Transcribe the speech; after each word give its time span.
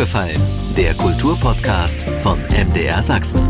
aufgefallen? 0.00 0.40
Der 0.78 0.94
Kulturpodcast 0.94 2.00
von 2.22 2.38
MDR 2.48 3.02
Sachsen. 3.02 3.46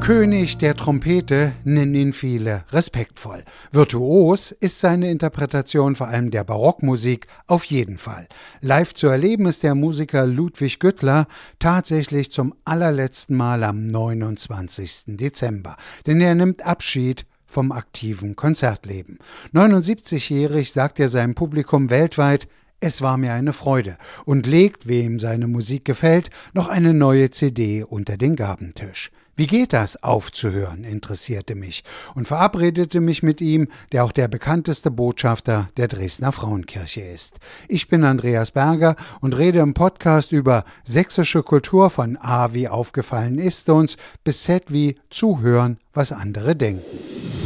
König 0.00 0.58
der 0.58 0.74
Trompete 0.74 1.52
nennen 1.62 1.94
ihn 1.94 2.12
viele 2.12 2.64
respektvoll. 2.72 3.44
Virtuos 3.70 4.50
ist 4.50 4.80
seine 4.80 5.12
Interpretation 5.12 5.94
vor 5.94 6.08
allem 6.08 6.32
der 6.32 6.42
Barockmusik 6.42 7.28
auf 7.46 7.64
jeden 7.66 7.98
Fall. 7.98 8.26
Live 8.62 8.94
zu 8.94 9.06
erleben 9.06 9.46
ist 9.46 9.62
der 9.62 9.76
Musiker 9.76 10.26
Ludwig 10.26 10.80
Güttler 10.80 11.28
tatsächlich 11.60 12.32
zum 12.32 12.52
allerletzten 12.64 13.36
Mal 13.36 13.62
am 13.62 13.86
29. 13.86 15.16
Dezember, 15.18 15.76
denn 16.08 16.20
er 16.20 16.34
nimmt 16.34 16.66
Abschied 16.66 17.26
vom 17.46 17.70
aktiven 17.70 18.34
Konzertleben. 18.34 19.18
79-jährig 19.54 20.72
sagt 20.72 20.98
er 20.98 21.08
seinem 21.08 21.36
Publikum 21.36 21.90
weltweit, 21.90 22.48
es 22.80 23.02
war 23.02 23.16
mir 23.16 23.32
eine 23.32 23.52
Freude 23.52 23.96
und 24.24 24.46
legt, 24.46 24.86
wem 24.86 25.18
seine 25.18 25.48
Musik 25.48 25.84
gefällt, 25.84 26.30
noch 26.52 26.68
eine 26.68 26.94
neue 26.94 27.30
CD 27.30 27.82
unter 27.82 28.16
den 28.16 28.36
Gabentisch. 28.36 29.10
Wie 29.38 29.46
geht 29.46 29.72
das, 29.72 30.02
aufzuhören, 30.02 30.82
interessierte 30.82 31.54
mich 31.54 31.84
und 32.16 32.26
verabredete 32.26 33.00
mich 33.00 33.22
mit 33.22 33.40
ihm, 33.40 33.68
der 33.92 34.02
auch 34.04 34.10
der 34.10 34.26
bekannteste 34.26 34.90
Botschafter 34.90 35.68
der 35.76 35.86
Dresdner 35.86 36.32
Frauenkirche 36.32 37.02
ist. 37.02 37.38
Ich 37.68 37.86
bin 37.86 38.02
Andreas 38.02 38.50
Berger 38.50 38.96
und 39.20 39.38
rede 39.38 39.60
im 39.60 39.74
Podcast 39.74 40.32
über 40.32 40.64
sächsische 40.82 41.44
Kultur 41.44 41.88
von 41.88 42.16
A 42.16 42.52
wie 42.52 42.66
aufgefallen 42.66 43.38
ist 43.38 43.68
uns 43.68 43.96
bis 44.24 44.42
Z 44.42 44.72
wie 44.72 44.98
zuhören, 45.08 45.78
was 45.94 46.10
andere 46.10 46.56
denken. 46.56 47.37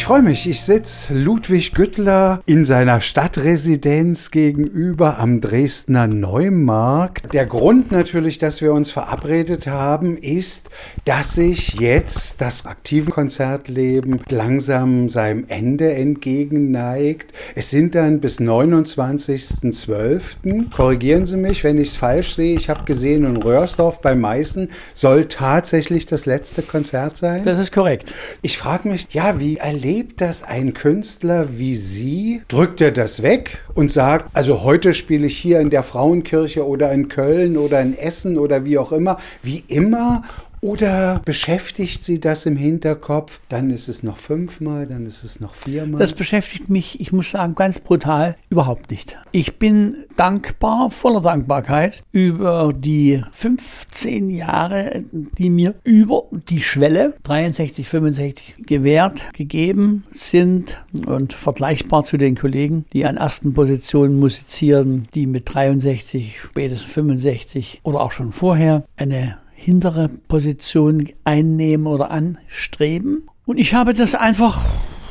Ich 0.00 0.06
freue 0.06 0.22
mich, 0.22 0.48
ich 0.48 0.62
sitze 0.62 1.12
Ludwig 1.12 1.74
Güttler 1.74 2.40
in 2.46 2.64
seiner 2.64 3.02
Stadtresidenz 3.02 4.30
gegenüber 4.30 5.18
am 5.18 5.42
Dresdner 5.42 6.06
Neumarkt. 6.06 7.34
Der 7.34 7.44
Grund 7.44 7.92
natürlich, 7.92 8.38
dass 8.38 8.62
wir 8.62 8.72
uns 8.72 8.90
verabredet 8.90 9.66
haben, 9.66 10.16
ist, 10.16 10.70
dass 11.04 11.34
sich 11.34 11.74
jetzt 11.74 12.40
das 12.40 12.64
aktive 12.64 13.10
Konzertleben 13.10 14.22
langsam 14.30 15.10
seinem 15.10 15.44
Ende 15.48 15.92
entgegenneigt. 15.92 17.34
Es 17.54 17.68
sind 17.68 17.94
dann 17.94 18.20
bis 18.20 18.40
29.12. 18.40 20.70
Korrigieren 20.74 21.26
Sie 21.26 21.36
mich, 21.36 21.62
wenn 21.62 21.76
ich 21.76 21.88
es 21.88 21.96
falsch 21.96 22.36
sehe. 22.36 22.56
Ich 22.56 22.70
habe 22.70 22.84
gesehen, 22.84 23.26
in 23.26 23.36
Röhrsdorf 23.36 24.00
bei 24.00 24.14
Meißen 24.14 24.70
soll 24.94 25.26
tatsächlich 25.26 26.06
das 26.06 26.24
letzte 26.24 26.62
Konzert 26.62 27.18
sein. 27.18 27.44
Das 27.44 27.58
ist 27.58 27.70
korrekt. 27.70 28.14
Ich 28.40 28.56
frage 28.56 28.88
mich, 28.88 29.08
ja, 29.10 29.38
wie 29.38 29.58
erlebt 29.58 29.89
das 30.20 30.42
ein 30.42 30.72
Künstler 30.72 31.58
wie 31.58 31.74
Sie? 31.74 32.42
Drückt 32.48 32.80
er 32.80 32.92
das 32.92 33.22
weg 33.22 33.62
und 33.74 33.90
sagt, 33.90 34.26
also 34.32 34.62
heute 34.62 34.94
spiele 34.94 35.26
ich 35.26 35.36
hier 35.36 35.58
in 35.60 35.70
der 35.70 35.82
Frauenkirche 35.82 36.66
oder 36.66 36.92
in 36.92 37.08
Köln 37.08 37.56
oder 37.56 37.80
in 37.80 37.98
Essen 37.98 38.38
oder 38.38 38.64
wie 38.64 38.78
auch 38.78 38.92
immer, 38.92 39.16
wie 39.42 39.64
immer? 39.66 40.22
Oder 40.62 41.22
beschäftigt 41.24 42.04
Sie 42.04 42.20
das 42.20 42.44
im 42.44 42.56
Hinterkopf? 42.56 43.40
Dann 43.48 43.70
ist 43.70 43.88
es 43.88 44.02
noch 44.02 44.18
fünfmal, 44.18 44.86
dann 44.86 45.06
ist 45.06 45.24
es 45.24 45.40
noch 45.40 45.54
viermal. 45.54 45.98
Das 45.98 46.12
beschäftigt 46.12 46.68
mich, 46.68 47.00
ich 47.00 47.12
muss 47.12 47.30
sagen, 47.30 47.54
ganz 47.54 47.78
brutal 47.78 48.36
überhaupt 48.50 48.90
nicht. 48.90 49.18
Ich 49.32 49.58
bin 49.58 50.04
dankbar, 50.16 50.90
voller 50.90 51.22
Dankbarkeit 51.22 52.02
über 52.12 52.74
die 52.76 53.22
15 53.32 54.28
Jahre, 54.28 55.04
die 55.12 55.48
mir 55.48 55.76
über 55.82 56.24
die 56.30 56.62
Schwelle 56.62 57.14
63, 57.22 57.88
65 57.88 58.56
gewährt, 58.66 59.32
gegeben 59.32 60.04
sind 60.10 60.84
und 61.06 61.32
vergleichbar 61.32 62.04
zu 62.04 62.18
den 62.18 62.36
Kollegen, 62.36 62.84
die 62.92 63.06
an 63.06 63.16
ersten 63.16 63.54
Positionen 63.54 64.18
musizieren, 64.18 65.08
die 65.14 65.26
mit 65.26 65.54
63, 65.54 66.38
spätestens 66.40 66.92
65 66.92 67.80
oder 67.82 68.00
auch 68.00 68.12
schon 68.12 68.32
vorher 68.32 68.84
eine 68.96 69.38
hintere 69.62 70.08
Position 70.08 71.10
einnehmen 71.24 71.86
oder 71.86 72.10
anstreben. 72.10 73.28
Und 73.44 73.58
ich 73.58 73.74
habe 73.74 73.92
das 73.92 74.14
einfach, 74.14 74.58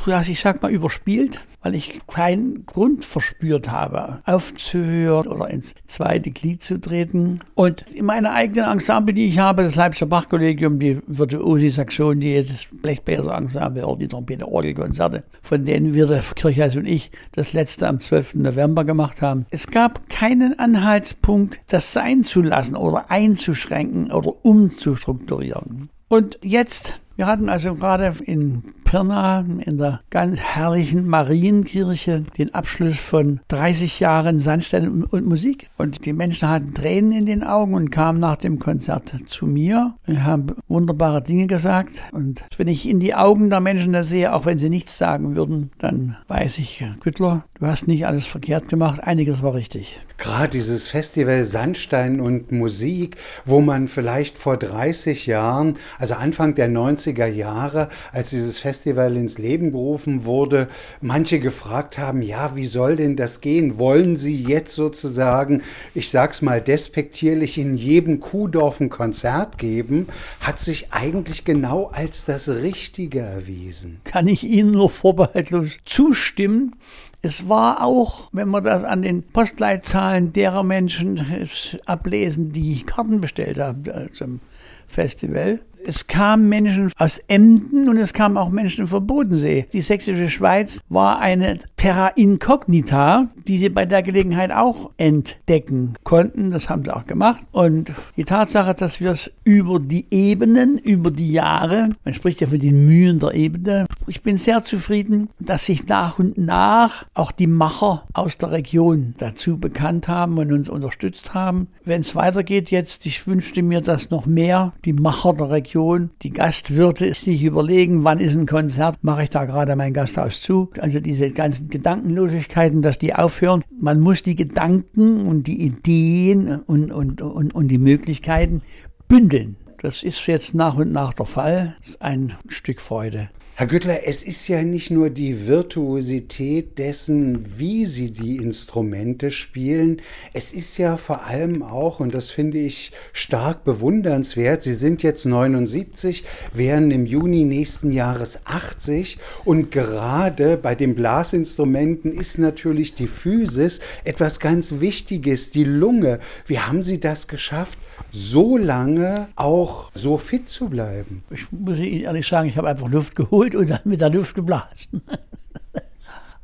ja, 0.06 0.22
ich 0.22 0.40
sag 0.40 0.60
mal, 0.60 0.72
überspielt 0.72 1.38
weil 1.62 1.74
ich 1.74 2.00
keinen 2.06 2.64
Grund 2.66 3.04
verspürt 3.04 3.70
habe, 3.70 4.20
aufzuhören 4.24 5.26
oder 5.28 5.48
ins 5.50 5.74
zweite 5.86 6.30
Glied 6.30 6.62
zu 6.62 6.80
treten. 6.80 7.40
Und 7.54 7.82
in 7.92 8.06
meiner 8.06 8.32
eigenen 8.32 8.64
Ensemble, 8.64 9.14
die 9.14 9.26
ich 9.26 9.38
habe, 9.38 9.64
das 9.64 9.74
Leipziger 9.74 10.06
Bachkollegium, 10.06 10.78
die 10.78 10.98
Virtuosi-Saxon, 11.06 12.20
die 12.20 12.42
das 12.42 12.66
Blechbläser-Ensemble 12.80 13.86
oder 13.86 13.98
die 13.98 14.08
Trompete-Orgelkonzerte, 14.08 15.24
von 15.42 15.64
denen 15.64 15.94
wir, 15.94 16.06
der 16.06 16.20
Kirchheis 16.20 16.76
und 16.76 16.86
ich, 16.86 17.10
das 17.32 17.52
letzte 17.52 17.88
am 17.88 18.00
12. 18.00 18.36
November 18.36 18.84
gemacht 18.84 19.22
haben. 19.22 19.46
Es 19.50 19.66
gab 19.66 20.08
keinen 20.08 20.58
Anhaltspunkt, 20.58 21.60
das 21.68 21.92
sein 21.92 22.24
zu 22.24 22.42
lassen 22.42 22.76
oder 22.76 23.10
einzuschränken 23.10 24.10
oder 24.12 24.44
umzustrukturieren. 24.44 25.90
Und 26.08 26.38
jetzt 26.42 27.00
wir 27.20 27.26
hatten 27.26 27.50
also 27.50 27.74
gerade 27.74 28.14
in 28.24 28.62
Pirna 28.90 29.44
in 29.64 29.76
der 29.76 30.00
ganz 30.10 30.40
herrlichen 30.40 31.06
Marienkirche 31.06 32.24
den 32.38 32.54
Abschluss 32.54 32.98
von 32.98 33.40
30 33.48 34.00
Jahren 34.00 34.38
Sandstein 34.38 35.04
und 35.04 35.26
Musik. 35.26 35.68
Und 35.76 36.06
die 36.06 36.14
Menschen 36.14 36.48
hatten 36.48 36.74
Tränen 36.74 37.12
in 37.12 37.26
den 37.26 37.44
Augen 37.44 37.74
und 37.74 37.90
kamen 37.90 38.18
nach 38.18 38.38
dem 38.38 38.58
Konzert 38.58 39.14
zu 39.26 39.46
mir 39.46 39.94
und 40.08 40.24
haben 40.24 40.56
wunderbare 40.66 41.22
Dinge 41.22 41.46
gesagt. 41.46 42.02
Und 42.10 42.42
wenn 42.56 42.66
ich 42.66 42.88
in 42.88 42.98
die 42.98 43.14
Augen 43.14 43.50
der 43.50 43.60
Menschen 43.60 43.92
da 43.92 44.02
sehe, 44.02 44.34
auch 44.34 44.44
wenn 44.46 44.58
sie 44.58 44.70
nichts 44.70 44.98
sagen 44.98 45.36
würden, 45.36 45.70
dann 45.78 46.16
weiß 46.26 46.58
ich, 46.58 46.84
Güttler, 47.00 47.44
du 47.60 47.66
hast 47.66 47.86
nicht 47.86 48.06
alles 48.06 48.26
verkehrt 48.26 48.68
gemacht, 48.68 49.04
einiges 49.04 49.42
war 49.42 49.54
richtig. 49.54 50.00
Gerade 50.18 50.48
dieses 50.48 50.88
Festival 50.88 51.44
Sandstein 51.44 52.20
und 52.20 52.50
Musik, 52.50 53.16
wo 53.44 53.60
man 53.60 53.86
vielleicht 53.86 54.36
vor 54.36 54.56
30 54.56 55.26
Jahren, 55.26 55.76
also 55.98 56.14
Anfang 56.14 56.56
der 56.56 56.68
90 56.68 57.09
90er 57.10 57.26
Jahre, 57.26 57.88
als 58.12 58.30
dieses 58.30 58.58
Festival 58.58 59.16
ins 59.16 59.38
Leben 59.38 59.72
gerufen 59.72 60.24
wurde, 60.24 60.68
manche 61.00 61.40
gefragt 61.40 61.98
haben, 61.98 62.22
ja, 62.22 62.56
wie 62.56 62.66
soll 62.66 62.96
denn 62.96 63.16
das 63.16 63.40
gehen? 63.40 63.78
Wollen 63.78 64.16
Sie 64.16 64.42
jetzt 64.42 64.74
sozusagen, 64.74 65.62
ich 65.94 66.10
sag's 66.10 66.42
mal 66.42 66.60
despektierlich, 66.60 67.58
in 67.58 67.76
jedem 67.76 68.20
Kuhdorf 68.20 68.80
ein 68.80 68.90
Konzert 68.90 69.58
geben? 69.58 70.08
Hat 70.40 70.58
sich 70.58 70.92
eigentlich 70.92 71.44
genau 71.44 71.86
als 71.86 72.24
das 72.24 72.48
Richtige 72.48 73.20
erwiesen. 73.20 74.00
Kann 74.04 74.28
ich 74.28 74.44
Ihnen 74.44 74.72
nur 74.72 74.90
vorbehaltlos 74.90 75.78
zustimmen. 75.84 76.76
Es 77.22 77.48
war 77.50 77.84
auch, 77.84 78.30
wenn 78.32 78.48
wir 78.48 78.62
das 78.62 78.82
an 78.82 79.02
den 79.02 79.22
Postleitzahlen 79.22 80.32
derer 80.32 80.62
Menschen 80.62 81.48
ablesen, 81.84 82.52
die 82.52 82.82
Karten 82.82 83.20
bestellt 83.20 83.58
haben 83.58 83.84
äh, 83.86 84.10
zum 84.10 84.40
Festival, 84.88 85.60
es 85.84 86.06
kamen 86.06 86.48
Menschen 86.48 86.92
aus 86.98 87.18
Emden 87.28 87.88
und 87.88 87.96
es 87.96 88.12
kamen 88.12 88.36
auch 88.36 88.50
Menschen 88.50 88.86
vom 88.86 89.06
Bodensee. 89.06 89.66
Die 89.72 89.80
sächsische 89.80 90.28
Schweiz 90.28 90.80
war 90.88 91.18
eine 91.20 91.58
Terra 91.76 92.08
Incognita, 92.08 93.28
die 93.46 93.58
sie 93.58 93.68
bei 93.68 93.86
der 93.86 94.02
Gelegenheit 94.02 94.50
auch 94.50 94.90
entdecken 94.96 95.94
konnten. 96.04 96.50
Das 96.50 96.68
haben 96.68 96.84
sie 96.84 96.94
auch 96.94 97.06
gemacht. 97.06 97.42
Und 97.52 97.92
die 98.16 98.24
Tatsache, 98.24 98.74
dass 98.74 99.00
wir 99.00 99.10
es 99.10 99.32
über 99.44 99.80
die 99.80 100.06
Ebenen, 100.10 100.78
über 100.78 101.10
die 101.10 101.32
Jahre, 101.32 101.90
man 102.04 102.14
spricht 102.14 102.40
ja 102.40 102.46
von 102.46 102.58
den 102.58 102.86
Mühen 102.86 103.18
der 103.18 103.34
Ebene, 103.34 103.86
ich 104.06 104.22
bin 104.22 104.36
sehr 104.36 104.62
zufrieden, 104.62 105.30
dass 105.38 105.66
sich 105.66 105.86
nach 105.86 106.18
und 106.18 106.36
nach 106.38 107.06
auch 107.14 107.32
die 107.32 107.46
Macher 107.46 108.06
aus 108.12 108.38
der 108.38 108.50
Region 108.50 109.14
dazu 109.18 109.58
bekannt 109.58 110.08
haben 110.08 110.38
und 110.38 110.52
uns 110.52 110.68
unterstützt 110.68 111.34
haben. 111.34 111.68
Wenn 111.84 112.02
es 112.02 112.14
weitergeht 112.14 112.70
jetzt, 112.70 113.06
ich 113.06 113.26
wünschte 113.26 113.62
mir, 113.62 113.80
dass 113.80 114.10
noch 114.10 114.26
mehr 114.26 114.72
die 114.84 114.92
Macher 114.92 115.32
der 115.32 115.50
Region 115.50 115.69
Region. 115.70 116.10
Die 116.22 116.30
Gastwirte 116.30 117.14
sich 117.14 117.44
überlegen, 117.44 118.02
wann 118.02 118.18
ist 118.18 118.36
ein 118.36 118.46
Konzert, 118.46 118.98
mache 119.02 119.22
ich 119.22 119.30
da 119.30 119.44
gerade 119.44 119.76
mein 119.76 119.92
Gasthaus 119.92 120.42
zu. 120.42 120.70
Also 120.80 120.98
diese 120.98 121.30
ganzen 121.30 121.68
Gedankenlosigkeiten, 121.68 122.82
dass 122.82 122.98
die 122.98 123.14
aufhören. 123.14 123.62
Man 123.80 124.00
muss 124.00 124.24
die 124.24 124.34
Gedanken 124.34 125.26
und 125.28 125.46
die 125.46 125.62
Ideen 125.62 126.60
und, 126.60 126.90
und, 126.90 127.22
und, 127.22 127.54
und 127.54 127.68
die 127.68 127.78
Möglichkeiten 127.78 128.62
bündeln. 129.06 129.56
Das 129.80 130.02
ist 130.02 130.26
jetzt 130.26 130.54
nach 130.54 130.76
und 130.76 130.90
nach 130.90 131.14
der 131.14 131.26
Fall. 131.26 131.76
Das 131.78 131.90
ist 131.90 132.02
ein 132.02 132.34
Stück 132.48 132.80
Freude. 132.80 133.30
Herr 133.60 133.66
Güttler, 133.66 134.06
es 134.06 134.22
ist 134.22 134.48
ja 134.48 134.62
nicht 134.62 134.90
nur 134.90 135.10
die 135.10 135.46
Virtuosität 135.46 136.78
dessen, 136.78 137.58
wie 137.58 137.84
Sie 137.84 138.10
die 138.10 138.36
Instrumente 138.36 139.30
spielen, 139.30 140.00
es 140.32 140.50
ist 140.52 140.78
ja 140.78 140.96
vor 140.96 141.26
allem 141.26 141.62
auch, 141.62 142.00
und 142.00 142.14
das 142.14 142.30
finde 142.30 142.56
ich 142.56 142.90
stark 143.12 143.64
bewundernswert, 143.64 144.62
Sie 144.62 144.72
sind 144.72 145.02
jetzt 145.02 145.26
79, 145.26 146.24
werden 146.54 146.90
im 146.90 147.04
Juni 147.04 147.44
nächsten 147.44 147.92
Jahres 147.92 148.40
80 148.46 149.18
und 149.44 149.70
gerade 149.70 150.56
bei 150.56 150.74
den 150.74 150.94
Blasinstrumenten 150.94 152.18
ist 152.18 152.38
natürlich 152.38 152.94
die 152.94 153.08
Physis 153.08 153.80
etwas 154.04 154.40
ganz 154.40 154.80
Wichtiges, 154.80 155.50
die 155.50 155.64
Lunge. 155.64 156.20
Wie 156.46 156.60
haben 156.60 156.80
Sie 156.80 156.98
das 156.98 157.28
geschafft, 157.28 157.78
so 158.10 158.56
lange 158.56 159.28
auch 159.36 159.90
so 159.92 160.16
fit 160.16 160.48
zu 160.48 160.70
bleiben? 160.70 161.22
Ich 161.30 161.52
muss 161.52 161.76
Ihnen 161.76 162.00
ehrlich 162.00 162.26
sagen, 162.26 162.48
ich 162.48 162.56
habe 162.56 162.66
einfach 162.66 162.88
Luft 162.88 163.14
geholt 163.14 163.49
geholt 163.50 163.70
und 163.70 163.70
dann 163.70 163.80
mit 163.84 164.00
der 164.00 164.10
Luft 164.10 164.34
geblasen. 164.34 165.02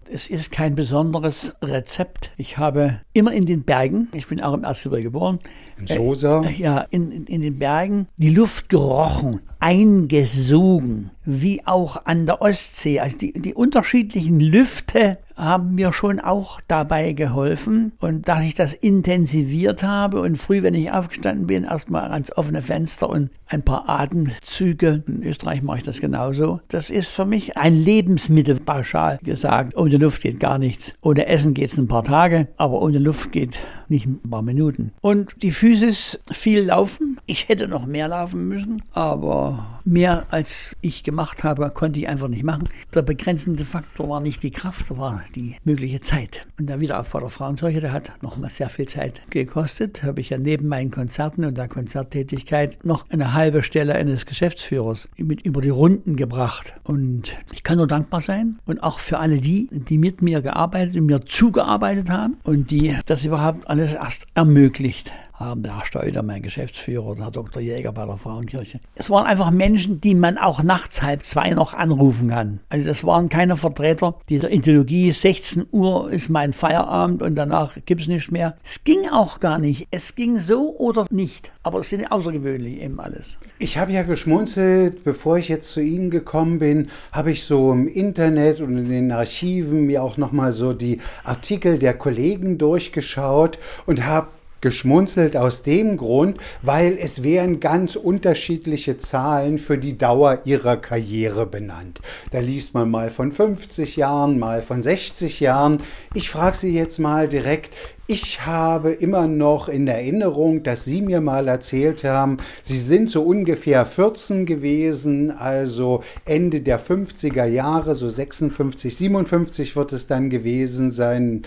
Es 0.09 0.31
ist 0.31 0.53
kein 0.53 0.77
besonderes 0.77 1.53
Rezept. 1.61 2.31
Ich 2.37 2.59
habe 2.59 3.01
immer 3.13 3.33
in 3.33 3.45
den 3.45 3.65
Bergen, 3.65 4.07
ich 4.13 4.29
bin 4.29 4.41
auch 4.41 4.55
im 4.55 4.63
Erzgebirge 4.63 5.05
geboren, 5.05 5.41
in 5.79 5.89
Sosa? 5.89 6.43
Äh, 6.43 6.53
ja, 6.53 6.87
in, 6.91 7.11
in, 7.11 7.27
in 7.27 7.43
den 7.43 7.59
Bergen, 7.59 8.07
die 8.17 8.31
Luft 8.31 8.69
gerochen, 8.69 9.41
eingesogen, 9.59 11.11
wie 11.25 11.67
auch 11.67 12.07
an 12.07 12.27
der 12.27 12.41
Ostsee. 12.41 13.01
Also 13.01 13.19
die, 13.19 13.33
die 13.33 13.55
unterschiedlichen 13.55 14.39
Lüfte 14.39 15.19
haben 15.37 15.75
mir 15.75 15.93
schon 15.93 16.19
auch 16.19 16.61
dabei 16.67 17.13
geholfen. 17.13 17.93
Und 18.01 18.29
dass 18.29 18.43
ich 18.43 18.55
das 18.55 18.73
intensiviert 18.73 19.83
habe 19.83 20.21
und 20.21 20.37
früh, 20.37 20.63
wenn 20.63 20.75
ich 20.75 20.91
aufgestanden 20.91 21.47
bin, 21.47 21.65
erstmal 21.65 22.11
ans 22.11 22.37
offene 22.37 22.63
Fenster 22.63 23.09
und 23.09 23.31
ein 23.47 23.63
paar 23.63 23.89
Atemzüge. 23.89 25.05
In 25.07 25.23
Österreich 25.23 25.63
mache 25.63 25.79
ich 25.79 25.85
das 25.85 26.01
genauso. 26.01 26.61
Das 26.69 26.91
ist 26.91 27.09
für 27.09 27.25
mich 27.25 27.57
ein 27.57 27.75
Lebensmittel, 27.75 28.57
pauschal 28.57 29.19
gesagt. 29.23 29.77
Ohne 29.77 29.99
Luft 29.99 30.23
geht 30.23 30.41
gar 30.41 30.59
nichts. 30.59 30.95
Ohne 31.03 31.27
Essen 31.27 31.55
geht 31.55 31.71
es 31.71 31.79
ein 31.79 31.89
paar 31.89 32.05
Tage, 32.05 32.49
aber 32.57 32.83
ohne 32.83 32.99
Luft 32.99 33.33
geht 33.33 33.59
nicht 33.89 34.07
ein 34.07 34.21
paar 34.29 34.43
Minuten. 34.43 34.93
Und 35.01 35.43
die 35.43 35.53
Physis 35.53 36.19
viel 36.33 36.63
laufen. 36.63 37.21
Ich 37.27 37.49
hätte 37.49 37.69
noch 37.69 37.87
mehr 37.87 38.09
laufen 38.09 38.49
müssen, 38.49 38.83
aber 38.93 39.76
mehr 39.87 40.27
als 40.31 40.75
ich 40.81 41.05
gemacht 41.05 41.45
habe, 41.45 41.71
konnte 41.71 41.99
ich 41.99 42.09
einfach 42.09 42.29
nicht 42.29 42.43
machen. 42.43 42.69
Der 42.95 43.03
begrenzende 43.03 43.65
Faktor 43.65 44.09
war 44.09 44.21
nicht 44.21 44.43
die 44.43 44.51
Kraft, 44.51 44.91
war 44.97 45.23
die 45.35 45.57
mögliche 45.65 46.01
Zeit. 46.01 46.47
Und 46.59 46.67
der 46.69 46.81
Wiederaufbau 46.81 47.21
der 47.21 47.29
Frauenkirche, 47.29 47.81
der 47.81 47.93
hat 47.93 48.13
nochmal 48.23 48.51
sehr 48.51 48.69
viel 48.69 48.87
Zeit 48.89 49.23
gekostet. 49.31 50.03
Habe 50.03 50.21
ich 50.21 50.31
ja 50.31 50.39
neben 50.39 50.69
meinen 50.69 50.91
Konzerten 50.91 51.45
und 51.45 51.57
der 51.57 51.69
Konzerttätigkeit 51.69 52.85
noch 52.85 53.09
eine 53.11 53.33
halbe 53.33 53.63
Stelle 53.63 53.95
eines 53.95 54.27
Geschäftsführers 54.27 55.09
mit 55.17 55.43
über 55.43 55.61
die 55.61 55.71
Runden 55.71 56.17
gebracht. 56.17 56.75
Und 56.83 57.37
ich 57.53 57.63
kann 57.63 57.79
nur 57.79 57.87
dankbar 57.87 58.21
sein 58.21 58.59
und 58.67 58.83
auch 58.83 58.99
für 58.99 59.19
alle 59.19 59.39
die, 59.39 59.69
die 59.71 59.99
mit 59.99 60.21
mir 60.21 60.43
gearbeitet 60.43 60.97
und 60.97 61.07
mir 61.07 61.25
zugearbeitet 61.25 62.11
haben 62.11 62.37
und 62.43 62.71
die 62.71 62.97
das 63.07 63.25
überhaupt 63.25 63.69
alles 63.69 63.95
erst 63.95 64.27
ermöglicht 64.35 65.13
haben, 65.39 65.63
der 65.63 65.79
Herr 65.79 65.85
Steuder, 65.85 66.23
mein 66.23 66.43
Geschäftsführer, 66.43 67.15
der 67.15 67.25
Herr 67.27 67.31
Dr. 67.31 67.63
Jäger 67.63 67.93
bei 67.93 68.07
der 68.07 68.17
Frauenkirche. 68.17 68.81
Es 68.95 69.11
waren 69.11 69.27
einfach 69.27 69.51
Menschen, 69.51 70.01
die 70.01 70.15
man 70.15 70.39
auch 70.39 70.63
nachts 70.63 71.03
halb 71.03 71.25
zwei 71.25 71.51
noch 71.51 71.75
anrufen 71.75 72.29
kann. 72.29 72.61
Also 72.69 72.87
das 72.87 73.05
waren 73.05 73.29
keine 73.29 73.57
Vertreter 73.57 74.17
dieser 74.29 74.51
Ideologie, 74.51 75.13
16 75.13 75.67
Uhr 75.71 76.11
ist 76.11 76.29
mein 76.29 76.53
Feierabend 76.53 77.23
und 77.23 77.35
danach 77.35 77.77
gibt 77.85 78.01
es 78.01 78.09
nichts 78.09 78.31
mehr. 78.31 78.57
Es 78.65 78.85
ging 78.85 79.09
auch 79.13 79.41
gar 79.41 79.59
nicht. 79.59 79.89
Es 79.91 80.15
ging 80.15 80.39
so 80.39 80.77
oder 80.77 81.07
nicht. 81.11 81.51
Aber 81.63 81.81
es 81.81 81.91
sind 81.91 82.11
außergewöhnlich 82.11 82.81
eben 82.81 83.01
alles. 83.01 83.39
Ich 83.59 83.77
habe 83.77 83.93
ja 83.93 84.03
geschmunzelt, 84.03 85.03
bevor 85.03 85.39
ich 85.39 85.49
jetzt 85.49 85.73
zu 85.73 85.81
Ihnen 85.81 86.11
gekommen 86.11 86.59
bin, 86.61 86.91
habe 87.11 87.33
ich 87.33 87.45
so 87.45 87.73
im 87.73 87.89
Internet 87.89 88.61
und 88.61 88.79
in 88.79 88.89
den 88.89 89.13
Archiven 89.13 89.87
mir 89.87 90.03
auch 90.03 90.17
nochmal 90.17 90.53
so 90.53 90.73
die 90.73 91.01
Artikel 91.25 91.79
der 91.79 91.95
Kollegen 91.95 92.59
durchgeschaut 92.59 93.59
und 93.85 94.07
habe 94.07 94.29
geschmunzelt 94.61 95.37
aus 95.37 95.63
dem 95.63 95.97
Grund, 95.97 96.39
weil 96.63 96.99
es 96.99 97.23
wären 97.23 97.61
ganz 97.61 97.97
unterschiedliche 97.97 98.97
Zahlen 98.97 99.59
für 99.59 99.79
die 99.79 99.99
Dauer 99.99 100.41
ihrer 100.45 100.77
Karriere 100.77 101.47
benannt. 101.47 102.01
Da 102.31 102.41
liest 102.41 102.75
man 102.75 102.91
mal 102.91 103.11
von 103.11 103.33
50 103.33 103.97
Jahren, 103.97 104.39
mal 104.39 104.63
von 104.63 104.83
60 104.83 105.41
Jahren. 105.41 105.83
Ich 106.15 106.31
frage 106.31 106.57
Sie 106.57 106.73
jetzt 106.73 106.99
mal 106.99 107.29
direkt, 107.29 107.73
ich 108.09 108.47
habe 108.47 108.93
immer 108.93 109.27
noch 109.27 109.69
in 109.69 109.89
Erinnerung, 109.89 110.63
dass 110.63 110.85
Sie 110.85 111.03
mir 111.03 111.21
mal 111.21 111.49
erzählt 111.49 112.05
haben, 112.05 112.37
Sie 112.63 112.79
sind 112.79 113.11
so 113.11 113.25
ungefähr 113.25 113.85
14 113.85 114.47
gewesen, 114.47 115.33
also 115.33 116.05
Ende 116.25 116.61
der 116.61 116.79
50er 116.79 117.47
Jahre, 117.47 117.95
so 117.95 118.09
56, 118.09 118.97
57 118.97 119.75
wird 119.75 119.93
es 119.93 120.07
dann 120.07 120.31
gewesen 120.31 120.93
sein. 120.93 121.43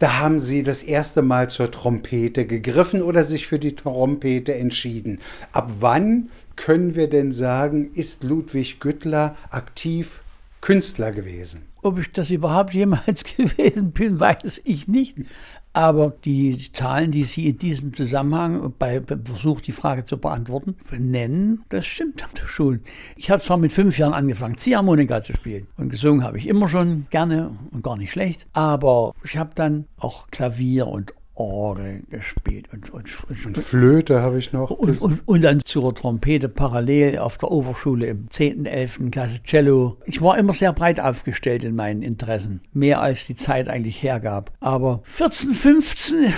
Da 0.00 0.18
haben 0.18 0.40
sie 0.40 0.62
das 0.62 0.82
erste 0.82 1.20
Mal 1.20 1.50
zur 1.50 1.70
Trompete 1.70 2.46
gegriffen 2.46 3.02
oder 3.02 3.22
sich 3.22 3.46
für 3.46 3.58
die 3.58 3.76
Trompete 3.76 4.54
entschieden. 4.54 5.20
Ab 5.52 5.70
wann 5.80 6.30
können 6.56 6.94
wir 6.94 7.10
denn 7.10 7.32
sagen, 7.32 7.90
ist 7.92 8.24
Ludwig 8.24 8.80
Güttler 8.80 9.36
aktiv 9.50 10.22
Künstler 10.62 11.12
gewesen? 11.12 11.66
Ob 11.82 11.98
ich 11.98 12.10
das 12.12 12.30
überhaupt 12.30 12.72
jemals 12.72 13.24
gewesen 13.36 13.92
bin, 13.92 14.18
weiß 14.18 14.62
ich 14.64 14.88
nicht. 14.88 15.18
Aber 15.72 16.10
die 16.24 16.58
Zahlen, 16.72 17.12
die 17.12 17.22
Sie 17.22 17.48
in 17.48 17.58
diesem 17.58 17.94
Zusammenhang 17.94 18.74
bei 18.78 19.00
Versuch, 19.02 19.60
die 19.60 19.72
Frage 19.72 20.02
zu 20.02 20.18
beantworten, 20.18 20.74
nennen, 20.98 21.64
das 21.68 21.86
stimmt 21.86 22.24
schon. 22.44 22.80
Ich 23.16 23.30
habe 23.30 23.40
zwar 23.40 23.56
mit 23.56 23.72
fünf 23.72 23.96
Jahren 23.96 24.12
angefangen, 24.12 24.58
Ziehharmonika 24.58 25.22
zu 25.22 25.32
spielen. 25.32 25.68
Und 25.76 25.90
gesungen 25.90 26.24
habe 26.24 26.38
ich 26.38 26.48
immer 26.48 26.66
schon 26.66 27.06
gerne 27.10 27.56
und 27.70 27.84
gar 27.84 27.96
nicht 27.96 28.10
schlecht. 28.10 28.46
Aber 28.52 29.14
ich 29.22 29.36
habe 29.36 29.50
dann 29.54 29.86
auch 29.96 30.28
Klavier 30.30 30.88
und 30.88 31.14
Orgel 31.40 32.02
gespielt. 32.10 32.68
Und, 32.72 32.90
und, 32.92 33.04
und, 33.28 33.46
und 33.46 33.58
Flöte 33.58 34.20
habe 34.20 34.38
ich 34.38 34.52
noch. 34.52 34.70
Und, 34.70 35.00
und, 35.26 35.44
dann 35.44 35.60
zur 35.64 35.94
Trompete 35.94 36.48
parallel 36.48 37.18
auf 37.18 37.38
der 37.38 37.50
Oberschule 37.50 38.06
im 38.06 38.30
10., 38.30 38.66
11. 38.66 39.00
Klasse 39.10 39.42
Cello. 39.42 39.96
Ich 40.04 40.20
war 40.20 40.38
immer 40.38 40.52
sehr 40.52 40.72
breit 40.72 41.00
aufgestellt 41.00 41.64
in 41.64 41.74
meinen 41.74 42.02
Interessen. 42.02 42.60
Mehr 42.72 43.00
als 43.00 43.26
die 43.26 43.36
Zeit 43.36 43.68
eigentlich 43.68 44.02
hergab. 44.02 44.52
Aber 44.60 45.00
14, 45.04 45.52
15 45.52 46.32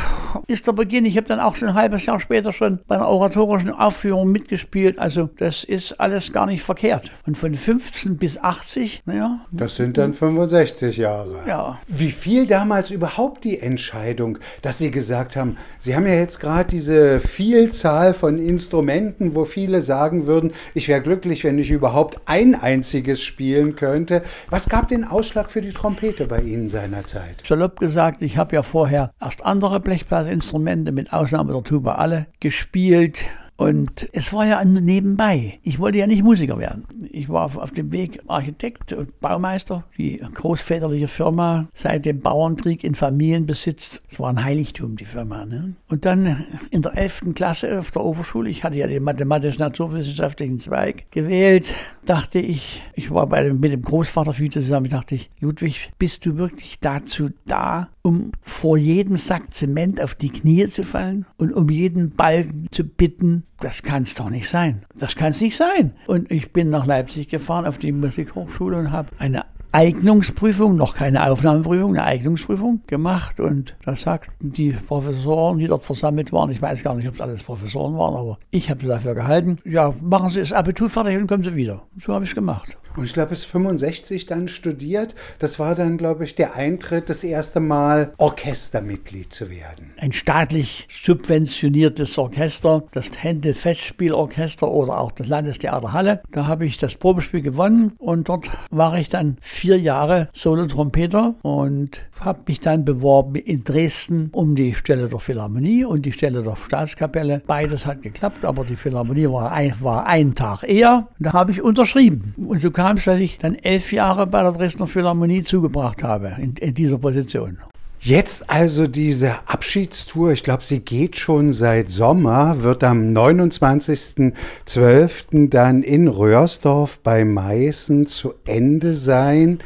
ist 0.46 0.66
der 0.66 0.72
Beginn. 0.72 1.04
Ich 1.04 1.16
habe 1.16 1.26
dann 1.26 1.40
auch 1.40 1.56
schon 1.56 1.68
ein 1.68 1.74
halbes 1.74 2.06
Jahr 2.06 2.20
später 2.20 2.52
schon 2.52 2.80
bei 2.86 2.96
einer 2.96 3.08
oratorischen 3.08 3.70
Aufführung 3.70 4.30
mitgespielt. 4.30 4.98
Also 4.98 5.28
das 5.38 5.64
ist 5.64 6.00
alles 6.00 6.32
gar 6.32 6.46
nicht 6.46 6.62
verkehrt. 6.62 7.10
Und 7.26 7.36
von 7.36 7.54
15 7.54 8.16
bis 8.16 8.38
80, 8.38 9.02
naja. 9.06 9.40
Das 9.50 9.76
sind 9.76 9.98
dann 9.98 10.12
65 10.12 10.96
Jahre. 10.96 11.40
Ja. 11.46 11.80
Wie 11.88 12.10
viel 12.10 12.46
damals 12.46 12.90
überhaupt 12.90 13.44
die 13.44 13.58
Entscheidung, 13.58 14.38
dass 14.62 14.78
Sie 14.78 14.91
gesagt 14.92 15.34
haben, 15.36 15.56
Sie 15.78 15.96
haben 15.96 16.06
ja 16.06 16.14
jetzt 16.14 16.38
gerade 16.38 16.68
diese 16.68 17.18
Vielzahl 17.18 18.14
von 18.14 18.38
Instrumenten, 18.38 19.34
wo 19.34 19.44
viele 19.44 19.80
sagen 19.80 20.26
würden, 20.26 20.52
ich 20.74 20.86
wäre 20.88 21.00
glücklich, 21.00 21.42
wenn 21.42 21.58
ich 21.58 21.70
überhaupt 21.70 22.20
ein 22.26 22.54
einziges 22.54 23.22
spielen 23.22 23.74
könnte. 23.74 24.22
Was 24.50 24.68
gab 24.68 24.88
den 24.88 25.04
Ausschlag 25.04 25.50
für 25.50 25.60
die 25.60 25.72
Trompete 25.72 26.26
bei 26.26 26.40
Ihnen 26.40 26.68
seinerzeit? 26.68 27.42
Salopp 27.46 27.80
gesagt, 27.80 28.22
ich 28.22 28.36
habe 28.36 28.54
ja 28.54 28.62
vorher 28.62 29.10
erst 29.20 29.44
andere 29.44 29.80
Blechblasinstrumente, 29.80 30.92
mit 30.92 31.12
Ausnahme 31.12 31.52
der 31.52 31.62
Tuba 31.64 31.96
alle, 31.96 32.26
gespielt, 32.40 33.24
und 33.62 34.08
es 34.12 34.32
war 34.32 34.46
ja 34.46 34.64
nebenbei. 34.64 35.58
Ich 35.62 35.78
wollte 35.78 35.98
ja 35.98 36.06
nicht 36.06 36.24
Musiker 36.24 36.58
werden. 36.58 36.84
Ich 37.10 37.28
war 37.28 37.44
auf, 37.44 37.70
dem 37.70 37.92
Weg 37.92 38.20
Architekt 38.26 38.92
und 38.92 39.20
Baumeister. 39.20 39.84
Die 39.96 40.18
großväterliche 40.18 41.08
Firma 41.08 41.68
seit 41.74 42.04
dem 42.04 42.20
Bauernkrieg 42.20 42.82
in 42.82 42.94
Familienbesitz. 42.94 44.00
Es 44.10 44.18
war 44.18 44.30
ein 44.30 44.42
Heiligtum, 44.42 44.96
die 44.96 45.04
Firma. 45.04 45.44
Ne? 45.44 45.74
Und 45.88 46.04
dann 46.04 46.44
in 46.70 46.82
der 46.82 46.96
11. 46.96 47.34
Klasse 47.34 47.78
auf 47.78 47.90
der 47.92 48.04
Oberschule, 48.04 48.50
ich 48.50 48.64
hatte 48.64 48.76
ja 48.76 48.86
den 48.86 49.04
mathematisch-naturwissenschaftlichen 49.04 50.58
Zweig 50.58 51.10
gewählt, 51.10 51.74
dachte 52.04 52.40
ich, 52.40 52.82
ich 52.94 53.10
war 53.10 53.26
bei 53.28 53.44
dem, 53.44 53.60
mit 53.60 53.72
dem 53.72 53.82
Großvater 53.82 54.32
viel 54.32 54.50
zusammen, 54.50 54.88
dachte 54.88 55.14
ich, 55.14 55.30
Ludwig, 55.40 55.92
bist 55.98 56.26
du 56.26 56.36
wirklich 56.36 56.80
dazu 56.80 57.30
da, 57.46 57.88
um 58.02 58.32
vor 58.40 58.76
jedem 58.76 59.16
Sack 59.16 59.54
Zement 59.54 60.00
auf 60.00 60.14
die 60.14 60.30
Knie 60.30 60.66
zu 60.66 60.82
fallen 60.82 61.26
und 61.36 61.52
um 61.52 61.68
jeden 61.68 62.10
Balken 62.10 62.66
zu 62.70 62.84
bitten, 62.84 63.44
das 63.62 63.82
kann 63.82 64.02
es 64.02 64.14
doch 64.14 64.28
nicht 64.28 64.48
sein. 64.48 64.82
Das 64.94 65.14
kann 65.14 65.30
es 65.30 65.40
nicht 65.40 65.56
sein. 65.56 65.92
Und 66.06 66.30
ich 66.30 66.52
bin 66.52 66.68
nach 66.70 66.84
Leipzig 66.84 67.28
gefahren 67.28 67.64
auf 67.64 67.78
die 67.78 67.92
Musikhochschule 67.92 68.76
und 68.76 68.90
habe 68.90 69.10
eine 69.18 69.44
Eignungsprüfung, 69.72 70.76
noch 70.76 70.94
keine 70.94 71.30
Aufnahmeprüfung, 71.30 71.96
eine 71.96 72.04
Eignungsprüfung 72.04 72.82
gemacht. 72.86 73.40
Und 73.40 73.74
da 73.84 73.96
sagten 73.96 74.52
die 74.52 74.72
Professoren, 74.72 75.58
die 75.58 75.66
dort 75.66 75.84
versammelt 75.84 76.32
waren, 76.32 76.50
ich 76.50 76.60
weiß 76.60 76.82
gar 76.84 76.94
nicht, 76.94 77.08
ob 77.08 77.14
es 77.14 77.20
alles 77.20 77.42
Professoren 77.42 77.96
waren, 77.96 78.14
aber 78.14 78.38
ich 78.50 78.70
habe 78.70 78.86
dafür 78.86 79.14
gehalten, 79.14 79.58
ja, 79.64 79.94
machen 80.02 80.28
Sie 80.28 80.40
das 80.40 80.52
Abitur 80.52 80.90
fertig 80.90 81.16
und 81.16 81.26
kommen 81.26 81.42
Sie 81.42 81.54
wieder. 81.54 81.82
So 81.98 82.12
habe 82.12 82.24
ich 82.24 82.30
es 82.30 82.34
gemacht. 82.34 82.76
Und 82.96 83.04
ich 83.04 83.14
glaube, 83.14 83.30
bis 83.30 83.44
65 83.44 84.26
dann 84.26 84.48
studiert. 84.48 85.14
Das 85.38 85.58
war 85.58 85.74
dann, 85.74 85.96
glaube 85.96 86.24
ich, 86.24 86.34
der 86.34 86.56
Eintritt, 86.56 87.08
das 87.08 87.24
erste 87.24 87.58
Mal 87.58 88.12
Orchestermitglied 88.18 89.32
zu 89.32 89.48
werden. 89.48 89.92
Ein 89.96 90.12
staatlich 90.12 90.86
subventioniertes 90.90 92.18
Orchester, 92.18 92.84
das 92.92 93.10
Händel 93.16 93.54
Festspielorchester 93.54 94.70
oder 94.70 94.98
auch 94.98 95.12
das 95.12 95.26
Landestheater 95.26 95.92
Halle. 95.92 96.22
Da 96.32 96.46
habe 96.46 96.66
ich 96.66 96.76
das 96.76 96.94
Probespiel 96.94 97.40
gewonnen 97.40 97.92
und 97.98 98.28
dort 98.28 98.50
war 98.70 98.98
ich 98.98 99.08
dann 99.08 99.38
vier 99.40 99.61
Jahre 99.62 100.28
Solo-Trompeter 100.32 101.34
und 101.42 102.02
habe 102.20 102.40
mich 102.46 102.60
dann 102.60 102.84
beworben 102.84 103.36
in 103.36 103.64
Dresden 103.64 104.28
um 104.32 104.54
die 104.54 104.74
Stelle 104.74 105.08
der 105.08 105.18
Philharmonie 105.18 105.84
und 105.84 106.06
die 106.06 106.12
Stelle 106.12 106.42
der 106.42 106.56
Staatskapelle. 106.56 107.42
Beides 107.46 107.86
hat 107.86 108.02
geklappt, 108.02 108.44
aber 108.44 108.64
die 108.64 108.76
Philharmonie 108.76 109.28
war 109.28 109.52
ein, 109.52 109.74
war 109.80 110.06
einen 110.06 110.34
Tag 110.34 110.62
eher. 110.62 111.08
Da 111.18 111.32
habe 111.32 111.52
ich 111.52 111.62
unterschrieben. 111.62 112.34
Und 112.36 112.62
so 112.62 112.70
kam 112.70 112.96
es, 112.96 113.04
dass 113.04 113.18
ich 113.18 113.38
dann 113.38 113.54
elf 113.54 113.92
Jahre 113.92 114.26
bei 114.26 114.42
der 114.42 114.52
Dresdner 114.52 114.86
Philharmonie 114.86 115.42
zugebracht 115.42 116.02
habe 116.02 116.36
in, 116.38 116.54
in 116.56 116.74
dieser 116.74 116.98
Position. 116.98 117.58
Jetzt 118.04 118.50
also 118.50 118.88
diese 118.88 119.48
Abschiedstour, 119.48 120.32
ich 120.32 120.42
glaube, 120.42 120.64
sie 120.64 120.80
geht 120.80 121.14
schon 121.14 121.52
seit 121.52 121.88
Sommer, 121.88 122.64
wird 122.64 122.82
am 122.82 123.14
29.12. 123.14 125.48
dann 125.48 125.84
in 125.84 126.08
Röhrsdorf 126.08 126.98
bei 126.98 127.24
Meißen 127.24 128.08
zu 128.08 128.34
Ende 128.44 128.96
sein. 128.96 129.60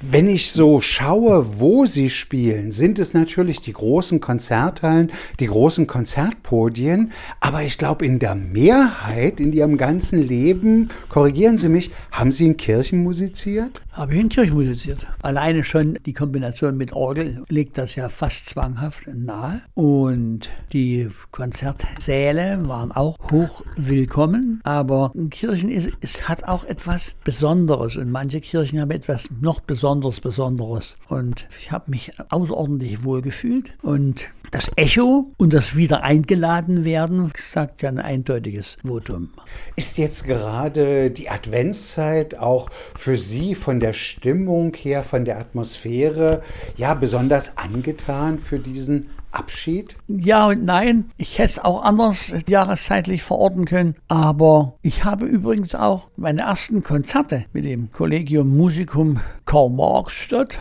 Wenn 0.00 0.28
ich 0.28 0.52
so 0.52 0.80
schaue, 0.80 1.60
wo 1.60 1.84
Sie 1.84 2.08
spielen, 2.08 2.70
sind 2.70 3.00
es 3.00 3.14
natürlich 3.14 3.60
die 3.60 3.72
großen 3.72 4.20
Konzerthallen, 4.20 5.10
die 5.40 5.46
großen 5.46 5.88
Konzertpodien. 5.88 7.10
Aber 7.40 7.62
ich 7.62 7.78
glaube, 7.78 8.06
in 8.06 8.20
der 8.20 8.36
Mehrheit, 8.36 9.40
in 9.40 9.52
Ihrem 9.52 9.76
ganzen 9.76 10.20
Leben, 10.20 10.88
korrigieren 11.08 11.58
Sie 11.58 11.68
mich, 11.68 11.90
haben 12.12 12.30
Sie 12.30 12.46
in 12.46 12.56
Kirchen 12.56 13.02
musiziert? 13.02 13.82
Habe 13.92 14.14
ich 14.14 14.20
in 14.20 14.30
Kirchen 14.30 14.54
musiziert. 14.54 15.06
Alleine 15.20 15.62
schon 15.62 15.98
die 16.06 16.14
Kombination 16.14 16.78
mit 16.78 16.94
Orgel 16.94 17.44
legt 17.50 17.76
das 17.76 17.94
ja 17.94 18.08
fast 18.08 18.48
zwanghaft 18.48 19.06
nahe. 19.06 19.60
Und 19.74 20.48
die 20.72 21.10
Konzertsäle 21.30 22.66
waren 22.66 22.90
auch 22.90 23.18
hoch 23.30 23.62
willkommen. 23.76 24.62
Aber 24.64 25.12
Kirchen 25.28 25.68
ist, 25.68 25.90
es 26.00 26.26
hat 26.26 26.44
auch 26.44 26.64
etwas 26.64 27.16
Besonderes. 27.22 27.98
Und 27.98 28.10
manche 28.10 28.40
Kirchen 28.40 28.80
haben 28.80 28.90
etwas 28.90 29.28
noch 29.42 29.60
Besonderes, 29.60 30.20
Besonderes. 30.20 30.96
Und 31.08 31.46
ich 31.60 31.70
habe 31.70 31.90
mich 31.90 32.12
außerordentlich 32.30 33.04
wohl 33.04 33.20
gefühlt. 33.20 33.74
Und 33.82 34.30
das 34.52 34.70
Echo 34.76 35.32
und 35.38 35.54
das 35.54 35.74
wieder 35.76 36.04
eingeladen 36.04 36.84
werden, 36.84 37.32
sagt 37.36 37.82
ja 37.82 37.88
ein 37.88 37.98
eindeutiges 37.98 38.76
Votum. 38.86 39.30
Ist 39.76 39.98
jetzt 39.98 40.24
gerade 40.24 41.10
die 41.10 41.30
Adventszeit 41.30 42.38
auch 42.38 42.68
für 42.94 43.16
Sie 43.16 43.54
von 43.54 43.80
der 43.80 43.94
Stimmung 43.94 44.74
her, 44.74 45.02
von 45.02 45.24
der 45.24 45.38
Atmosphäre, 45.38 46.42
ja, 46.76 46.92
besonders 46.92 47.56
angetan 47.56 48.38
für 48.38 48.58
diesen 48.58 49.08
Abschied? 49.30 49.96
Ja 50.08 50.48
und 50.48 50.64
nein. 50.64 51.10
Ich 51.16 51.38
hätte 51.38 51.52
es 51.52 51.58
auch 51.58 51.82
anders 51.82 52.34
jahreszeitlich 52.46 53.22
verorten 53.22 53.64
können. 53.64 53.96
Aber 54.08 54.74
ich 54.82 55.04
habe 55.04 55.24
übrigens 55.24 55.74
auch 55.74 56.08
meine 56.16 56.42
ersten 56.42 56.82
Konzerte 56.82 57.46
mit 57.54 57.64
dem 57.64 57.90
Collegium 57.90 58.54
Musicum 58.54 59.20
Karl 59.46 59.70
Marxstadt. 59.70 60.58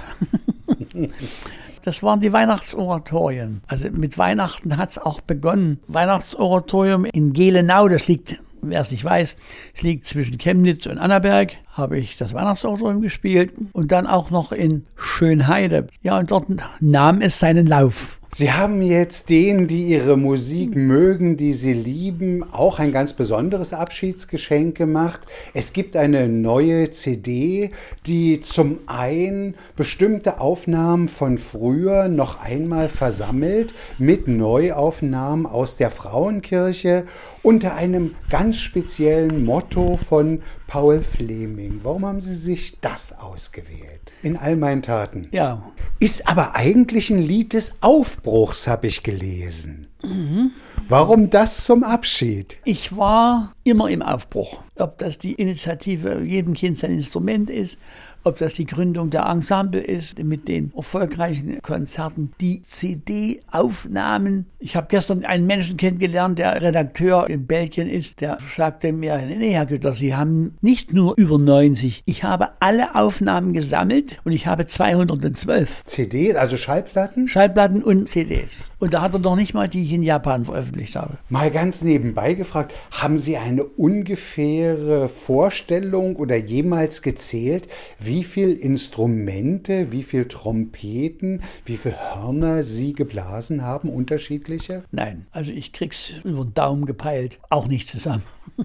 Das 1.84 2.04
waren 2.04 2.20
die 2.20 2.32
Weihnachtsoratorien. 2.32 3.62
Also 3.68 3.90
mit 3.92 4.18
Weihnachten 4.18 4.78
hat 4.78 4.92
es 4.92 4.98
auch 4.98 5.22
begonnen. 5.22 5.80
Weihnachtsoratorium 5.88 7.06
in 7.06 7.34
Gelenau, 7.34 7.88
das 7.88 8.08
liegt 8.08 8.40
wer 8.62 8.82
es 8.82 8.92
nicht 8.92 9.04
weiß, 9.04 9.38
es 9.76 9.82
liegt 9.82 10.06
zwischen 10.06 10.38
Chemnitz 10.38 10.86
und 10.86 10.98
Annaberg, 10.98 11.54
habe 11.74 11.98
ich 11.98 12.18
das 12.18 12.34
Weihnachtsoratorium 12.34 13.02
gespielt 13.02 13.54
und 13.74 13.92
dann 13.92 14.08
auch 14.08 14.30
noch 14.30 14.52
in 14.52 14.86
Schönheide. 14.96 15.88
Ja, 16.04 16.20
und 16.20 16.32
dort 16.32 16.46
nahm 16.80 17.22
es 17.22 17.40
seinen 17.40 17.66
Lauf. 17.66 18.21
Sie 18.34 18.54
haben 18.54 18.82
jetzt 18.82 19.30
denen, 19.30 19.68
die 19.68 19.88
Ihre 19.88 20.16
Musik 20.16 20.74
mögen, 20.74 21.36
die 21.36 21.52
Sie 21.52 21.74
lieben, 21.74 22.46
auch 22.54 22.80
ein 22.80 22.94
ganz 22.94 23.12
besonderes 23.12 23.74
Abschiedsgeschenk 23.74 24.78
gemacht. 24.78 25.20
Es 25.54 25.74
gibt 25.74 25.98
eine 25.98 26.30
neue 26.30 26.90
CD, 26.92 27.72
die 28.06 28.40
zum 28.40 28.80
einen 28.88 29.56
bestimmte 29.76 30.40
Aufnahmen 30.40 31.10
von 31.10 31.38
früher 31.38 32.08
noch 32.08 32.40
einmal 32.40 32.88
versammelt 32.88 33.74
mit 33.98 34.30
Neuaufnahmen 34.30 35.46
aus 35.46 35.76
der 35.76 35.92
Frauenkirche 35.92 37.04
unter 37.44 37.76
einem 37.76 38.16
ganz 38.30 38.60
speziellen 38.60 39.44
Motto 39.44 39.98
von 39.98 40.42
Paul 40.72 41.02
Fleming. 41.02 41.82
Warum 41.84 42.06
haben 42.06 42.22
Sie 42.22 42.34
sich 42.34 42.80
das 42.80 43.12
ausgewählt? 43.20 44.14
In 44.24 44.38
all 44.38 44.56
meinen 44.56 44.82
Taten. 44.82 45.28
Ja. 45.34 45.70
Ist 46.00 46.30
aber 46.30 46.56
eigentlich 46.56 47.10
ein 47.10 47.20
Lied 47.20 47.52
des 47.52 47.74
Aufbruchs, 47.82 48.68
habe 48.68 48.88
ich 48.88 49.04
gelesen. 49.04 49.88
Mhm. 50.02 50.52
Warum 50.88 51.30
das 51.30 51.66
zum 51.66 51.84
Abschied? 51.84 52.56
Ich 52.64 52.96
war 52.96 53.52
immer 53.64 53.90
im 53.90 54.02
Aufbruch. 54.02 54.62
Ob 54.78 54.98
das 54.98 55.18
die 55.18 55.34
Initiative 55.34 56.22
jedem 56.22 56.54
Kind 56.54 56.78
sein 56.78 56.92
Instrument 56.92 57.50
ist, 57.50 57.78
ob 58.24 58.38
das 58.38 58.54
die 58.54 58.66
Gründung 58.66 59.10
der 59.10 59.26
Ensemble 59.26 59.82
ist 59.82 60.24
mit 60.24 60.48
den 60.48 60.72
erfolgreichen 60.76 61.62
Konzerten, 61.62 62.32
die 62.40 62.62
CD-Aufnahmen. 62.62 64.46
Ich 64.60 64.76
habe 64.76 64.88
gestern 64.90 65.26
einen 65.26 65.48
Menschen 65.48 65.78
kennengelernt, 65.78 66.38
der 66.38 66.62
Redakteur 66.62 67.30
in 67.30 67.48
Belgien 67.48 67.90
ist, 67.90 68.22
der 68.22 68.38
sagte 68.54 68.94
mir, 68.94 69.18
nee, 69.18 69.54
Herr 69.54 69.66
Gütter, 69.66 69.94
Sie 69.94 70.16
haben 70.16 70.56
nicht 70.62 70.94
nur 70.94 71.18
über 71.18 71.40
90, 71.40 72.04
ich 72.06 72.24
habe 72.24 72.50
alle 72.60 72.94
Aufnahmen 72.96 73.54
gesammelt 73.54 74.20
und 74.24 74.34
ich 74.34 74.46
habe 74.46 74.68
212. 74.68 75.84
CD, 75.86 76.36
also 76.36 76.58
Schallplatten? 76.58 77.28
Schallplatten 77.28 77.82
und 77.82 78.08
CDs. 78.08 78.66
Und 78.78 78.94
da 78.94 79.02
hat 79.02 79.14
er 79.14 79.20
noch 79.20 79.36
nicht 79.36 79.54
mal 79.54 79.68
die 79.68 79.82
ich 79.82 79.94
in 79.94 80.04
Japan 80.04 80.46
veröffentlicht 80.46 80.96
habe. 80.96 81.18
Mal 81.30 81.50
ganz 81.50 81.82
nebenbei 81.82 82.36
gefragt, 82.36 82.74
haben 82.92 83.18
Sie 83.18 83.38
eine 83.52 83.66
ungefähre 83.66 85.10
Vorstellung 85.10 86.16
oder 86.16 86.38
jemals 86.38 87.02
gezählt, 87.02 87.68
wie 88.00 88.24
viele 88.24 88.54
Instrumente, 88.54 89.92
wie 89.92 90.04
viele 90.04 90.30
Trompeten, 90.30 91.42
wie 91.66 91.76
viele 91.76 91.98
Hörner 92.16 92.64
Sie 92.64 92.94
geblasen 92.94 93.62
haben, 93.64 93.90
unterschiedliche? 93.90 94.84
Nein, 94.92 95.28
also 95.32 95.52
ich 95.52 95.74
krieg's 95.74 96.14
über 96.24 96.46
den 96.46 96.54
Daumen 96.54 96.86
gepeilt, 96.86 97.40
auch 97.50 97.68
nicht 97.68 97.90
zusammen. 97.90 98.24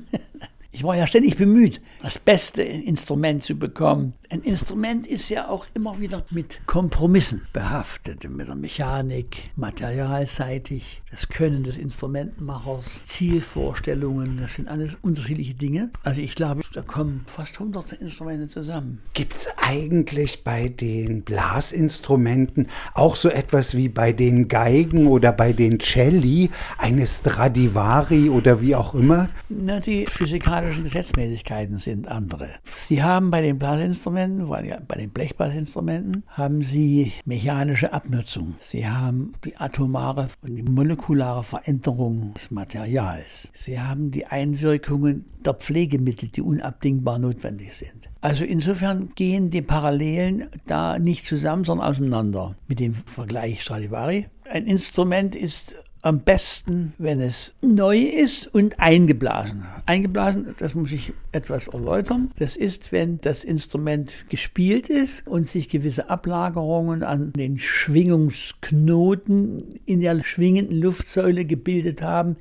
Ich 0.77 0.85
war 0.85 0.95
ja 0.95 1.07
ständig 1.07 1.39
bemüht, 1.39 1.81
das 2.03 2.19
beste 2.19 2.63
Instrument 2.63 3.43
zu 3.43 3.55
bekommen. 3.55 4.13
Ein 4.29 4.43
Instrument 4.43 5.07
ist 5.07 5.31
ja 5.31 5.49
auch 5.49 5.65
immer 5.73 5.99
wieder 6.01 6.27
mit 6.31 6.61
Kompromissen 6.67 7.47
behaftet, 7.55 8.29
mit 8.29 8.47
der 8.47 8.57
Mechanik, 8.57 9.45
materialseitig, 9.57 11.01
das 11.11 11.29
Können 11.29 11.63
des 11.63 11.79
Instrumentenmachers, 11.79 13.01
Zielvorstellungen, 13.05 14.37
das 14.37 14.55
sind 14.55 14.69
alles 14.69 14.99
unterschiedliche 15.01 15.55
Dinge. 15.55 15.89
Also 16.03 16.21
ich 16.21 16.35
glaube, 16.35 16.61
da 16.75 16.83
kommen 16.83 17.25
fast 17.25 17.59
hunderte 17.59 17.97
Instrumente 17.97 18.47
zusammen. 18.47 19.01
Gibt 19.15 19.35
es 19.35 19.49
eigentlich 19.57 20.45
bei 20.45 20.69
den 20.69 21.23
Blasinstrumenten 21.23 22.67
auch 22.93 23.17
so 23.17 23.31
etwas 23.31 23.75
wie 23.75 23.89
bei 23.89 24.13
den 24.13 24.49
Geigen 24.49 25.07
oder 25.07 25.33
bei 25.33 25.55
den 25.55 25.81
Celli, 25.81 26.51
eine 26.77 27.07
Stradivari 27.07 28.29
oder 28.29 28.61
wie 28.61 28.75
auch 28.75 28.95
immer? 28.95 29.31
Na, 29.49 29.81
die 29.81 30.05
physikalischen 30.05 30.66
physikalischen 30.67 30.85
Gesetzmäßigkeiten 30.85 31.79
sind 31.79 32.09
andere. 32.09 32.49
Sie 32.65 33.03
haben 33.03 33.31
bei 33.31 33.41
den 33.41 33.59
Blasinstrumenten, 33.59 34.49
bei 34.49 34.97
den 34.97 35.11
Blechblasinstrumenten, 35.11 36.25
haben 36.29 36.63
Sie 36.63 37.13
mechanische 37.25 37.93
Abnutzung. 37.93 38.55
Sie 38.61 38.89
haben 38.89 39.35
die 39.45 39.57
atomare 39.57 40.29
und 40.43 40.57
die 40.57 40.63
molekulare 40.63 41.45
Veränderung 41.45 42.35
des 42.35 42.51
Materials. 42.51 43.51
Sie 43.55 43.81
haben 43.81 44.11
die 44.11 44.27
Einwirkungen 44.27 45.25
der 45.45 45.55
Pflegemittel, 45.55 46.29
die 46.31 46.43
unabdingbar 46.43 47.19
notwendig 47.19 47.75
sind. 47.75 48.09
Also 48.21 48.45
insofern 48.45 49.11
gehen 49.15 49.51
die 49.51 49.63
Parallelen 49.63 50.47
da 50.67 50.99
nicht 50.99 51.25
zusammen, 51.25 51.65
sondern 51.65 51.87
auseinander. 51.87 52.57
Mit 52.67 52.81
dem 52.81 52.95
Vergleich 52.95 53.63
Stradivari. 53.63 54.27
Ein 54.51 54.67
Instrument 54.67 55.35
ist 55.37 55.77
am 56.07 56.21
besten, 56.21 56.95
wenn 56.99 57.21
es 57.21 57.53
neu 57.63 57.99
ist 57.99 58.47
und 58.55 58.79
eingeblasen. 58.79 59.65
Eingeblasen, 59.87 60.55
das 60.59 60.77
muss 60.77 60.93
ich 60.93 61.13
etwas 61.33 61.67
erläutern. 61.67 62.31
Das 62.39 62.55
ist, 62.55 62.93
wenn 62.93 63.21
das 63.21 63.43
Instrument 63.43 64.25
gespielt 64.29 64.89
ist 64.89 65.27
und 65.27 65.49
sich 65.49 65.69
gewisse 65.69 66.09
Ablagerungen 66.09 67.03
an 67.03 67.33
den 67.33 67.59
Schwingungsknoten 67.59 69.81
in 69.85 70.01
der 70.01 70.23
schwingenden 70.23 70.81
Luftsäule 70.81 71.45
gebildet 71.45 72.03
haben, 72.03 72.37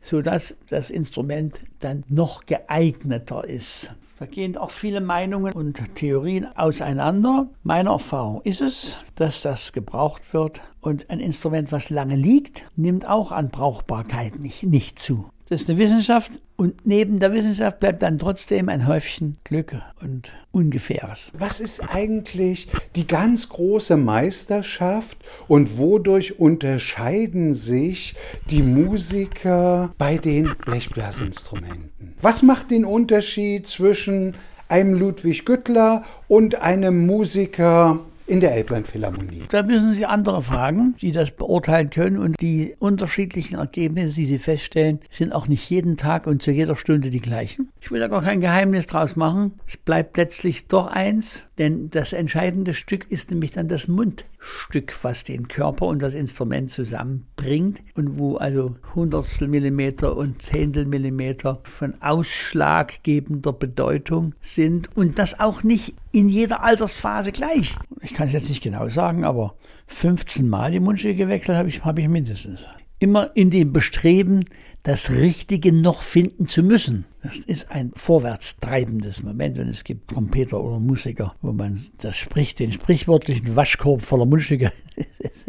sodass 0.00 0.56
das 0.68 0.90
Instrument 0.90 1.60
dann 1.78 2.02
noch 2.08 2.46
geeigneter 2.46 3.44
ist. 3.44 3.92
Da 4.24 4.30
gehen 4.30 4.56
auch 4.56 4.70
viele 4.70 5.02
Meinungen 5.02 5.52
und 5.52 5.96
Theorien 5.96 6.46
auseinander. 6.56 7.46
Meine 7.62 7.90
Erfahrung 7.90 8.40
ist 8.40 8.62
es, 8.62 8.96
dass 9.16 9.42
das 9.42 9.74
gebraucht 9.74 10.32
wird 10.32 10.62
und 10.80 11.10
ein 11.10 11.20
Instrument, 11.20 11.72
was 11.72 11.90
lange 11.90 12.16
liegt, 12.16 12.64
nimmt 12.74 13.06
auch 13.06 13.32
an 13.32 13.50
Brauchbarkeit 13.50 14.38
nicht, 14.38 14.62
nicht 14.62 14.98
zu. 14.98 15.28
Ist 15.54 15.70
eine 15.70 15.78
Wissenschaft 15.78 16.40
und 16.56 16.84
neben 16.84 17.20
der 17.20 17.32
Wissenschaft 17.32 17.78
bleibt 17.78 18.02
dann 18.02 18.18
trotzdem 18.18 18.68
ein 18.68 18.88
Häufchen 18.88 19.36
Glück 19.44 19.76
und 20.02 20.32
Ungefähres. 20.50 21.30
Was 21.38 21.60
ist 21.60 21.78
eigentlich 21.94 22.66
die 22.96 23.06
ganz 23.06 23.48
große 23.50 23.96
Meisterschaft 23.96 25.16
und 25.46 25.78
wodurch 25.78 26.40
unterscheiden 26.40 27.54
sich 27.54 28.16
die 28.50 28.64
Musiker 28.64 29.94
bei 29.96 30.18
den 30.18 30.56
Blechblasinstrumenten? 30.56 32.14
Was 32.20 32.42
macht 32.42 32.72
den 32.72 32.84
Unterschied 32.84 33.68
zwischen 33.68 34.34
einem 34.68 34.94
Ludwig 34.94 35.46
Güttler 35.46 36.02
und 36.26 36.56
einem 36.56 37.06
Musiker 37.06 38.00
in 38.26 38.40
der 38.40 38.54
Elbland-Philharmonie. 38.54 39.44
Da 39.50 39.62
müssen 39.62 39.92
Sie 39.92 40.06
andere 40.06 40.42
fragen, 40.42 40.94
die 41.00 41.12
das 41.12 41.30
beurteilen 41.30 41.90
können. 41.90 42.18
Und 42.18 42.40
die 42.40 42.74
unterschiedlichen 42.78 43.56
Ergebnisse, 43.58 44.16
die 44.16 44.26
Sie 44.26 44.38
feststellen, 44.38 45.00
sind 45.10 45.32
auch 45.32 45.46
nicht 45.46 45.68
jeden 45.68 45.96
Tag 45.96 46.26
und 46.26 46.42
zu 46.42 46.50
jeder 46.50 46.76
Stunde 46.76 47.10
die 47.10 47.20
gleichen. 47.20 47.68
Ich 47.80 47.90
will 47.90 48.00
da 48.00 48.08
gar 48.08 48.22
kein 48.22 48.40
Geheimnis 48.40 48.86
draus 48.86 49.16
machen. 49.16 49.52
Es 49.66 49.76
bleibt 49.76 50.16
letztlich 50.16 50.68
doch 50.68 50.86
eins, 50.86 51.44
denn 51.58 51.90
das 51.90 52.12
entscheidende 52.12 52.74
Stück 52.74 53.10
ist 53.10 53.30
nämlich 53.30 53.52
dann 53.52 53.68
das 53.68 53.88
Mundstück, 53.88 54.94
was 55.02 55.24
den 55.24 55.48
Körper 55.48 55.86
und 55.86 56.00
das 56.00 56.14
Instrument 56.14 56.70
zusammenbringt 56.70 57.82
und 57.94 58.18
wo 58.18 58.36
also 58.36 58.76
Hundertstel 58.94 59.48
Millimeter 59.48 60.16
und 60.16 60.40
Zehntel 60.42 60.86
Millimeter 60.86 61.60
von 61.64 61.94
ausschlaggebender 62.00 63.52
Bedeutung 63.52 64.34
sind 64.40 64.96
und 64.96 65.18
das 65.18 65.38
auch 65.38 65.62
nicht 65.62 65.94
in 66.14 66.28
jeder 66.28 66.62
Altersphase 66.62 67.32
gleich. 67.32 67.74
Ich 68.00 68.14
kann 68.14 68.28
es 68.28 68.32
jetzt 68.32 68.48
nicht 68.48 68.62
genau 68.62 68.88
sagen, 68.88 69.24
aber 69.24 69.56
15 69.88 70.48
Mal 70.48 70.70
die 70.70 70.80
Mundstücke 70.80 71.16
gewechselt 71.16 71.58
habe 71.58 71.68
ich, 71.68 71.84
habe 71.84 72.00
ich 72.00 72.08
mindestens. 72.08 72.66
Immer 73.00 73.32
in 73.34 73.50
dem 73.50 73.72
Bestreben, 73.72 74.44
das 74.84 75.10
Richtige 75.10 75.72
noch 75.72 76.02
finden 76.02 76.46
zu 76.46 76.62
müssen. 76.62 77.04
Das 77.22 77.38
ist 77.38 77.70
ein 77.70 77.90
vorwärtstreibendes 77.96 79.22
Moment, 79.22 79.56
wenn 79.56 79.68
es 79.68 79.82
gibt 79.82 80.10
Trompeter 80.10 80.62
oder 80.62 80.78
Musiker, 80.78 81.34
wo 81.42 81.52
man 81.52 81.80
das 82.00 82.16
spricht, 82.16 82.60
den 82.60 82.72
sprichwörtlichen 82.72 83.56
Waschkorb 83.56 84.02
voller 84.02 84.26
Mundstücke 84.26 84.72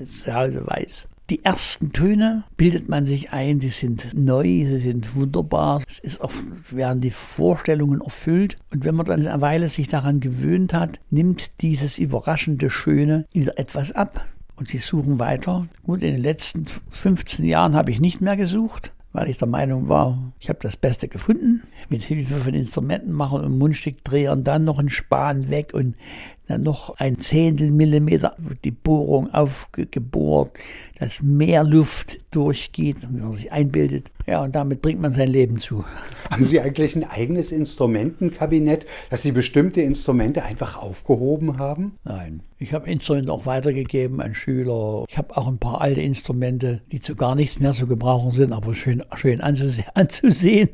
zu 0.07 0.34
Hause 0.34 0.65
weiß. 0.65 1.07
Die 1.32 1.44
ersten 1.44 1.91
Töne 1.91 2.44
bildet 2.55 2.88
man 2.88 3.08
sich 3.08 3.32
ein, 3.32 3.58
die 3.58 3.70
sind 3.70 4.13
neu, 4.13 4.44
sie 4.44 4.77
sind 4.77 5.15
wunderbar. 5.15 5.82
Es 5.89 5.98
ist 5.98 6.22
oft, 6.22 6.38
werden 6.70 7.01
die 7.01 7.10
Vorstellungen 7.10 8.01
erfüllt. 8.01 8.58
Und 8.72 8.86
wenn 8.86 8.94
man 8.94 9.08
dann 9.08 9.25
eine 9.25 9.41
Weile 9.41 9.67
sich 9.70 9.88
daran 9.88 10.20
gewöhnt 10.20 10.75
hat, 10.75 11.00
nimmt 11.10 11.62
dieses 11.62 11.98
überraschende 11.98 12.70
Schöne 12.70 13.25
wieder 13.34 13.58
etwas 13.58 13.91
ab. 13.91 14.24
Und 14.55 14.70
sie 14.70 14.77
suchen 14.77 15.17
weiter. 15.17 15.67
Gut, 15.84 16.03
in 16.03 16.13
den 16.13 16.22
letzten 16.22 16.65
15 16.91 17.44
Jahren 17.44 17.74
habe 17.74 17.89
ich 17.89 18.00
nicht 18.00 18.22
mehr 18.22 18.38
gesucht 18.38 18.94
weil 19.15 19.29
ich 19.29 19.38
der 19.38 19.48
Meinung 19.48 19.88
war, 19.88 20.34
ich 20.39 20.50
habe 20.50 20.60
das 20.62 20.75
Beste 20.75 21.08
gefunden. 21.08 21.63
Mit 21.88 22.03
Hilfe 22.03 22.36
von 22.36 22.53
Instrumentenmachern 22.53 23.46
und 23.46 23.58
Mundstückdrehern 23.58 24.44
dann 24.44 24.65
noch 24.65 24.77
ein 24.77 24.89
Span 24.89 25.50
weg 25.50 25.74
und 25.74 25.96
dann 26.47 26.61
noch 26.61 26.97
ein 26.97 27.17
Zehntel 27.17 27.71
Millimeter 27.71 28.35
die 28.63 28.71
Bohrung 28.71 29.33
aufgebohrt, 29.33 30.51
dass 30.99 31.21
mehr 31.21 31.63
Luft 31.63 32.19
durchgeht, 32.31 32.97
wie 33.09 33.21
man 33.21 33.33
sich 33.33 33.51
einbildet. 33.51 34.11
Ja, 34.27 34.43
und 34.43 34.55
damit 34.55 34.81
bringt 34.81 35.01
man 35.01 35.11
sein 35.11 35.27
Leben 35.27 35.57
zu. 35.57 35.85
Haben 36.29 36.43
Sie 36.43 36.59
eigentlich 36.59 36.95
ein 36.95 37.03
eigenes 37.03 37.51
Instrumentenkabinett, 37.51 38.85
dass 39.09 39.21
Sie 39.21 39.31
bestimmte 39.31 39.81
Instrumente 39.81 40.43
einfach 40.43 40.77
aufgehoben 40.77 41.57
haben? 41.57 41.93
Nein, 42.03 42.41
ich 42.57 42.73
habe 42.73 42.89
Instrumente 42.89 43.31
auch 43.31 43.45
weitergegeben 43.45 44.21
an 44.21 44.33
Schüler. 44.33 45.05
Ich 45.09 45.17
habe 45.17 45.35
auch 45.37 45.47
ein 45.47 45.57
paar 45.57 45.81
alte 45.81 46.01
Instrumente, 46.01 46.81
die 46.91 46.99
zu 46.99 47.15
gar 47.15 47.35
nichts 47.35 47.59
mehr 47.59 47.71
zu 47.71 47.87
gebrauchen 47.87 48.31
sind, 48.31 48.51
aber 48.51 48.75
schön, 48.75 49.03
schön 49.15 49.41
anzusehen. 49.93 50.69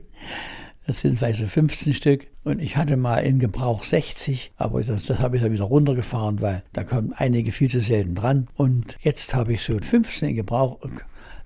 Das 0.92 1.00
sind 1.00 1.20
vielleicht 1.20 1.40
so 1.40 1.48
15 1.48 1.94
Stück. 1.94 2.28
Und 2.44 2.60
ich 2.60 2.76
hatte 2.76 2.98
mal 2.98 3.20
in 3.20 3.40
Gebrauch 3.40 3.86
60, 3.86 4.52
aber 4.58 4.84
das, 4.84 5.06
das 5.06 5.20
habe 5.20 5.38
ich 5.38 5.42
dann 5.42 5.54
wieder 5.54 5.64
runtergefahren, 5.64 6.42
weil 6.42 6.64
da 6.74 6.84
kommen 6.84 7.14
einige 7.16 7.54
viel 7.54 7.70
zu 7.70 7.80
selten 7.80 8.14
dran. 8.14 8.50
Und 8.56 8.98
jetzt 9.00 9.34
habe 9.34 9.54
ich 9.54 9.64
so 9.64 9.80
15 9.80 10.28
in 10.28 10.36
Gebrauch 10.36 10.80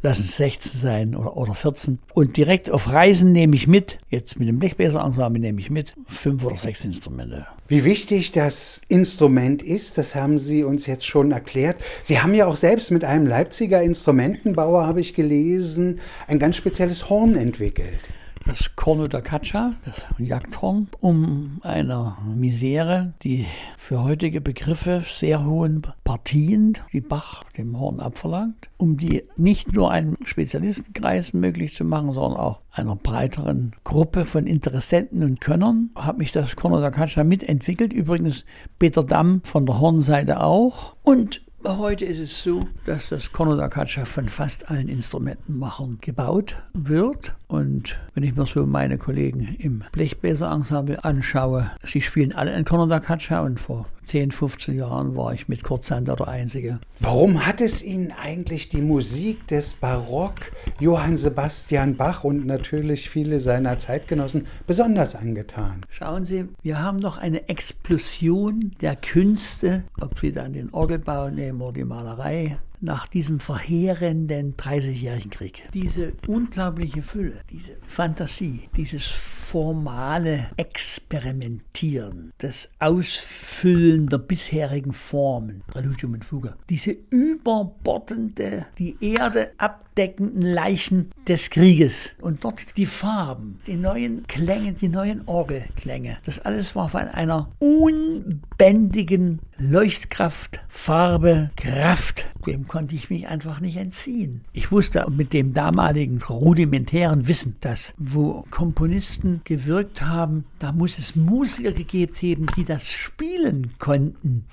lass 0.02 0.18
es 0.18 0.38
16 0.38 0.80
sein 0.82 1.16
oder, 1.16 1.38
oder 1.38 1.54
14. 1.54 2.00
Und 2.16 2.38
direkt 2.38 2.72
auf 2.72 2.92
Reisen 2.92 3.34
nehme 3.34 3.56
ich 3.56 3.68
mit, 3.68 4.00
jetzt 4.10 4.40
mit 4.40 4.48
dem 4.48 4.58
Blechbläserensemble 4.58 5.40
nehme 5.40 5.62
ich 5.62 5.70
mit, 5.70 5.94
fünf 6.08 6.44
oder 6.44 6.56
sechs 6.56 6.84
Instrumente. 6.84 7.46
Wie 7.68 7.84
wichtig 7.84 8.32
das 8.32 8.82
Instrument 8.88 9.62
ist, 9.62 10.00
das 10.00 10.16
haben 10.16 10.40
Sie 10.40 10.64
uns 10.64 10.88
jetzt 10.88 11.06
schon 11.06 11.32
erklärt. 11.32 11.78
Sie 12.02 12.20
haben 12.20 12.34
ja 12.34 12.48
auch 12.48 12.56
selbst 12.56 12.90
mit 12.90 13.04
einem 13.04 13.28
Leipziger 13.28 13.84
Instrumentenbauer, 13.84 14.88
habe 14.88 15.02
ich 15.02 15.14
gelesen, 15.14 16.00
ein 16.28 16.40
ganz 16.40 16.56
spezielles 16.56 17.12
Horn 17.12 17.36
entwickelt 17.36 18.10
das 18.46 18.76
Corno 18.76 19.08
da 19.08 19.22
Caccia, 19.22 19.74
das 19.86 20.06
Jagdhorn, 20.18 20.88
um 21.00 21.60
einer 21.64 22.18
Misere, 22.36 23.14
die 23.24 23.46
für 23.78 24.04
heutige 24.04 24.42
Begriffe 24.42 25.04
sehr 25.06 25.44
hohen 25.46 25.82
Partien, 26.04 26.78
die 26.94 27.02
Bach 27.02 27.44
dem 27.58 27.80
Horn 27.80 28.00
abverlangt, 28.00 28.70
um 28.78 28.98
die 28.98 29.24
nicht 29.36 29.74
nur 29.74 29.92
einem 29.92 30.18
Spezialistenkreis 30.24 31.34
möglich 31.34 31.76
zu 31.76 31.86
machen, 31.86 32.14
sondern 32.14 32.40
auch 32.40 32.62
einer 32.72 32.96
breiteren 32.96 33.72
Gruppe 33.84 34.26
von 34.26 34.48
Interessenten 34.48 35.24
und 35.24 35.42
Könnern, 35.42 35.90
habe 35.96 36.20
mich 36.20 36.32
das 36.32 36.56
Corno 36.56 36.80
da 36.82 36.92
Caccia 36.92 37.24
mitentwickelt. 37.24 37.94
Übrigens 37.94 38.46
Peter 38.80 39.04
Damm 39.04 39.42
von 39.44 39.66
der 39.66 39.80
Hornseite 39.80 40.42
auch. 40.42 40.94
Und 41.04 41.45
Heute 41.68 42.06
ist 42.06 42.20
es 42.20 42.44
so, 42.44 42.68
dass 42.86 43.10
das 43.10 43.32
Corno 43.32 43.56
da 43.56 43.68
Caccia 43.68 44.06
von 44.06 44.30
fast 44.30 44.70
allen 44.70 44.88
Instrumentenmachern 44.88 45.98
gebaut 46.00 46.56
wird. 46.74 47.34
Und 47.48 47.98
wenn 48.14 48.24
ich 48.24 48.36
mir 48.36 48.46
so 48.46 48.68
meine 48.68 49.00
Kollegen 49.00 49.56
im 49.58 49.84
Blechbläserensemble 49.92 51.04
anschaue, 51.04 51.72
sie 51.84 52.02
spielen 52.02 52.34
alle 52.34 52.54
ein 52.54 52.66
Corno 52.66 52.86
da 52.86 53.00
Caccia 53.00 53.42
und 53.42 53.60
vor 53.60 53.88
10, 54.06 54.32
15 54.32 54.78
Jahren 54.78 55.16
war 55.16 55.34
ich 55.34 55.48
mit 55.48 55.64
Kurzhander 55.64 56.16
der 56.16 56.28
Einzige. 56.28 56.80
Warum 57.00 57.46
hat 57.46 57.62
es 57.62 57.84
Ihnen 57.84 58.12
eigentlich 58.12 58.70
die 58.70 58.82
Musik 58.82 59.48
des 59.48 59.74
Barock, 59.74 60.52
Johann 60.80 61.18
Sebastian 61.18 61.98
Bach 61.98 62.24
und 62.24 62.46
natürlich 62.46 63.10
viele 63.10 63.40
seiner 63.40 63.78
Zeitgenossen 63.80 64.48
besonders 64.68 65.16
angetan? 65.16 65.86
Schauen 65.90 66.26
Sie, 66.26 66.46
wir 66.62 66.80
haben 66.80 66.98
noch 66.98 67.18
eine 67.18 67.50
Explosion 67.50 68.72
der 68.82 68.96
Künste, 68.96 69.84
ob 70.00 70.20
Sie 70.20 70.32
dann 70.32 70.54
den 70.54 70.74
Orgelbau 70.74 71.30
nehmen 71.30 71.62
oder 71.62 71.74
die 71.74 71.84
Malerei, 71.84 72.58
nach 72.82 73.08
diesem 73.08 73.40
verheerenden 73.40 74.56
30-jährigen 74.56 75.32
Krieg. 75.32 75.64
Diese 75.74 76.14
unglaubliche 76.28 77.02
Fülle, 77.02 77.42
diese 77.50 77.78
Fantasie, 77.88 78.70
dieses 78.76 79.06
formale 79.06 80.48
Experimentieren, 80.58 82.34
das 82.40 82.70
Ausfüllen 82.80 84.08
der 84.08 84.18
bisherigen 84.18 84.92
Formen, 84.92 85.64
Präludium 85.68 86.14
und 86.14 86.26
Fuge, 86.26 86.56
diese 86.70 86.92
überbordende, 87.10 88.66
die 88.78 88.98
Erde 89.02 89.52
abdeckenden 89.58 90.42
Leichen 90.42 91.12
des 91.28 91.50
Krieges 91.50 92.16
und 92.22 92.44
dort 92.44 92.76
die 92.76 92.86
Farben, 92.86 93.60
die 93.68 93.76
neuen 93.76 94.26
Klänge, 94.28 94.74
die 94.74 94.90
neuen 94.90 95.28
Orgelklänge, 95.28 96.18
das 96.26 96.40
alles 96.40 96.76
war 96.76 96.90
von 96.90 97.08
einer 97.08 97.52
unbändigen 97.60 99.40
Leuchtkraft, 99.58 100.60
Farbe, 100.68 101.50
Kraft, 101.56 102.26
dem 102.46 102.68
konnte 102.68 102.94
ich 102.94 103.10
mich 103.10 103.28
einfach 103.28 103.62
nicht 103.62 103.78
entziehen. 103.78 104.42
Ich 104.52 104.70
wusste 104.70 105.06
mit 105.10 105.32
dem 105.32 105.54
damaligen 105.54 106.22
rudimentären 106.22 107.26
Wissen, 107.30 107.56
dass 107.62 107.94
wo 107.98 108.44
Komponisten 108.52 109.40
gewirkt 109.46 110.02
haben, 110.02 110.44
da 110.60 110.74
muss 110.74 110.98
es 110.98 111.16
Musiker 111.16 111.72
gegeben 111.72 112.16
haben, 112.18 112.48
die 112.58 112.66
das 112.66 112.92
spielen 112.92 113.72
konnten. 113.80 114.44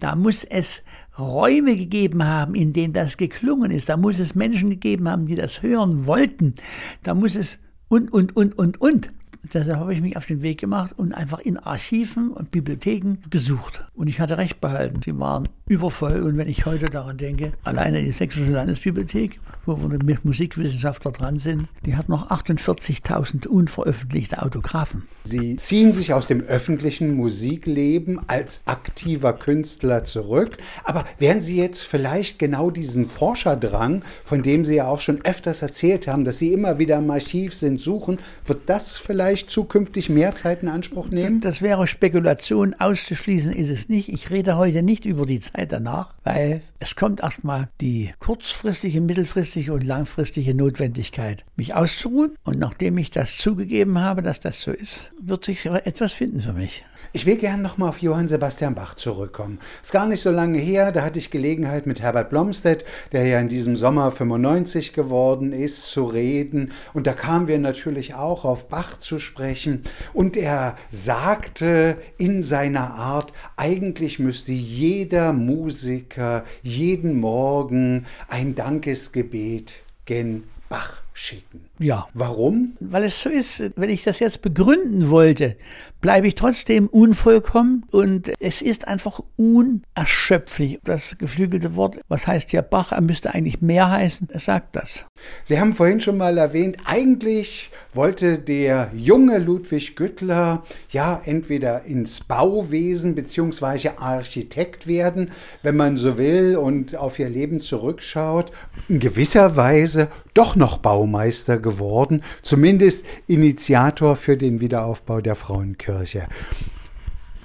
Da 0.00 0.16
muss 0.16 0.44
es 0.44 0.82
Räume 1.18 1.74
gegeben 1.74 2.22
haben, 2.22 2.54
in 2.54 2.74
denen 2.74 2.92
das 2.92 3.16
geklungen 3.16 3.70
ist. 3.70 3.88
Da 3.88 3.96
muss 3.96 4.18
es 4.18 4.34
Menschen 4.34 4.68
gegeben 4.68 5.08
haben, 5.08 5.24
die 5.24 5.36
das 5.36 5.62
hören 5.62 6.06
wollten. 6.06 6.54
Da 7.02 7.14
muss 7.14 7.36
es 7.36 7.58
und, 7.88 8.12
und, 8.12 8.36
und, 8.36 8.58
und, 8.58 8.80
und. 8.80 9.12
Deshalb 9.44 9.78
habe 9.78 9.92
ich 9.92 10.00
mich 10.00 10.16
auf 10.16 10.26
den 10.26 10.42
Weg 10.42 10.58
gemacht 10.58 10.94
und 10.96 11.12
einfach 11.12 11.40
in 11.40 11.58
Archiven 11.58 12.30
und 12.30 12.52
Bibliotheken 12.52 13.16
gesucht. 13.28 13.84
Und 13.94 14.06
ich 14.06 14.20
hatte 14.20 14.38
recht 14.38 14.60
behalten. 14.60 15.00
Sie 15.04 15.18
waren 15.18 15.48
übervoll. 15.66 16.20
Und 16.22 16.36
wenn 16.36 16.48
ich 16.48 16.64
heute 16.64 16.86
daran 16.86 17.18
denke, 17.18 17.52
alleine 17.64 18.02
die 18.02 18.12
Sächsische 18.12 18.52
Landesbibliothek, 18.52 19.40
wo 19.66 19.80
wir 19.80 19.88
mit 19.88 20.24
Musikwissenschaftler 20.24 21.12
dran 21.12 21.38
sind, 21.38 21.68
die 21.84 21.96
hat 21.96 22.08
noch 22.08 22.30
48.000 22.30 23.48
unveröffentlichte 23.48 24.42
Autographen. 24.42 25.08
Sie 25.24 25.56
ziehen 25.56 25.92
sich 25.92 26.12
aus 26.12 26.26
dem 26.26 26.40
öffentlichen 26.42 27.16
Musikleben 27.16 28.20
als 28.28 28.62
aktiver 28.66 29.32
Künstler 29.32 30.04
zurück. 30.04 30.58
Aber 30.84 31.04
werden 31.18 31.40
Sie 31.40 31.56
jetzt 31.56 31.82
vielleicht 31.82 32.38
genau 32.38 32.70
diesen 32.70 33.06
Forscherdrang, 33.06 34.02
von 34.24 34.42
dem 34.42 34.64
Sie 34.64 34.76
ja 34.76 34.86
auch 34.86 35.00
schon 35.00 35.24
öfters 35.24 35.62
erzählt 35.62 36.06
haben, 36.06 36.24
dass 36.24 36.38
Sie 36.38 36.52
immer 36.52 36.78
wieder 36.78 36.98
im 36.98 37.10
Archiv 37.10 37.54
sind, 37.54 37.80
suchen, 37.80 38.18
wird 38.44 38.62
das 38.66 38.98
vielleicht 38.98 39.31
zukünftig 39.36 40.08
mehr 40.08 40.34
Zeit 40.34 40.62
in 40.62 40.68
Anspruch 40.68 41.08
nehmen? 41.08 41.40
Das 41.40 41.62
wäre 41.62 41.86
Spekulation. 41.86 42.74
Auszuschließen 42.74 43.52
ist 43.52 43.70
es 43.70 43.88
nicht. 43.88 44.08
Ich 44.08 44.30
rede 44.30 44.56
heute 44.56 44.82
nicht 44.82 45.04
über 45.04 45.26
die 45.26 45.40
Zeit 45.40 45.72
danach, 45.72 46.14
weil 46.24 46.62
es 46.78 46.96
kommt 46.96 47.20
erstmal 47.20 47.68
die 47.80 48.12
kurzfristige, 48.18 49.00
mittelfristige 49.00 49.72
und 49.72 49.84
langfristige 49.84 50.54
Notwendigkeit, 50.54 51.44
mich 51.56 51.74
auszuruhen. 51.74 52.36
Und 52.44 52.58
nachdem 52.58 52.98
ich 52.98 53.10
das 53.10 53.36
zugegeben 53.36 53.98
habe, 53.98 54.22
dass 54.22 54.40
das 54.40 54.60
so 54.60 54.72
ist, 54.72 55.12
wird 55.20 55.44
sich 55.44 55.66
etwas 55.66 56.12
finden 56.12 56.40
für 56.40 56.52
mich. 56.52 56.84
Ich 57.12 57.26
will 57.26 57.36
gerne 57.36 57.62
nochmal 57.62 57.88
auf 57.88 58.00
Johann 58.00 58.28
Sebastian 58.28 58.74
Bach 58.74 58.94
zurückkommen. 58.94 59.58
Ist 59.82 59.92
gar 59.92 60.06
nicht 60.06 60.20
so 60.20 60.30
lange 60.30 60.58
her, 60.58 60.92
da 60.92 61.02
hatte 61.02 61.18
ich 61.18 61.30
Gelegenheit 61.30 61.86
mit 61.86 62.00
Herbert 62.00 62.30
Blomstedt, 62.30 62.84
der 63.12 63.26
ja 63.26 63.38
in 63.38 63.48
diesem 63.48 63.76
Sommer 63.76 64.10
95 64.10 64.92
geworden 64.92 65.52
ist, 65.52 65.90
zu 65.90 66.04
reden. 66.04 66.72
Und 66.94 67.06
da 67.06 67.12
kamen 67.12 67.48
wir 67.48 67.58
natürlich 67.58 68.14
auch 68.14 68.44
auf 68.44 68.68
Bach 68.68 68.98
zu 68.98 69.18
sprechen. 69.18 69.82
Und 70.12 70.36
er 70.36 70.76
sagte 70.90 71.96
in 72.18 72.42
seiner 72.42 72.94
Art, 72.94 73.32
eigentlich 73.56 74.18
müsste 74.18 74.52
jeder 74.52 75.32
Musiker 75.32 76.44
jeden 76.62 77.20
Morgen 77.20 78.06
ein 78.28 78.54
Dankesgebet 78.54 79.74
gen 80.06 80.44
Bach 80.68 81.00
schicken. 81.12 81.66
Ja. 81.78 82.06
Warum? 82.14 82.74
Weil 82.80 83.04
es 83.04 83.20
so 83.20 83.28
ist, 83.28 83.72
wenn 83.76 83.90
ich 83.90 84.04
das 84.04 84.20
jetzt 84.20 84.42
begründen 84.42 85.10
wollte, 85.10 85.56
bleibe 86.00 86.26
ich 86.26 86.34
trotzdem 86.34 86.88
unvollkommen 86.88 87.84
und 87.90 88.32
es 88.40 88.60
ist 88.60 88.88
einfach 88.88 89.20
unerschöpflich. 89.36 90.80
Das 90.84 91.16
geflügelte 91.16 91.76
Wort, 91.76 91.98
was 92.08 92.26
heißt 92.26 92.50
hier 92.50 92.62
Bach, 92.62 92.92
er 92.92 93.00
müsste 93.00 93.32
eigentlich 93.32 93.62
mehr 93.62 93.88
heißen, 93.88 94.28
er 94.30 94.40
sagt 94.40 94.76
das. 94.76 95.06
Sie 95.44 95.58
haben 95.58 95.72
vorhin 95.72 96.00
schon 96.00 96.16
mal 96.16 96.36
erwähnt, 96.38 96.76
eigentlich 96.84 97.70
wollte 97.94 98.38
der 98.38 98.90
junge 98.94 99.38
Ludwig 99.38 99.94
Güttler 99.94 100.64
ja 100.90 101.22
entweder 101.24 101.84
ins 101.84 102.20
Bauwesen 102.20 103.14
bzw. 103.14 103.90
Architekt 103.96 104.86
werden, 104.86 105.30
wenn 105.62 105.76
man 105.76 105.96
so 105.96 106.18
will 106.18 106.56
und 106.56 106.96
auf 106.96 107.18
ihr 107.18 107.28
Leben 107.28 107.60
zurückschaut, 107.60 108.50
in 108.88 108.98
gewisser 108.98 109.56
Weise 109.56 110.08
doch 110.34 110.56
noch 110.56 110.78
Baumeister 110.78 111.58
geworden, 111.62 112.22
zumindest 112.42 113.06
Initiator 113.26 114.16
für 114.16 114.36
den 114.36 114.60
Wiederaufbau 114.60 115.20
der 115.20 115.34
Frauenkirche. 115.34 116.26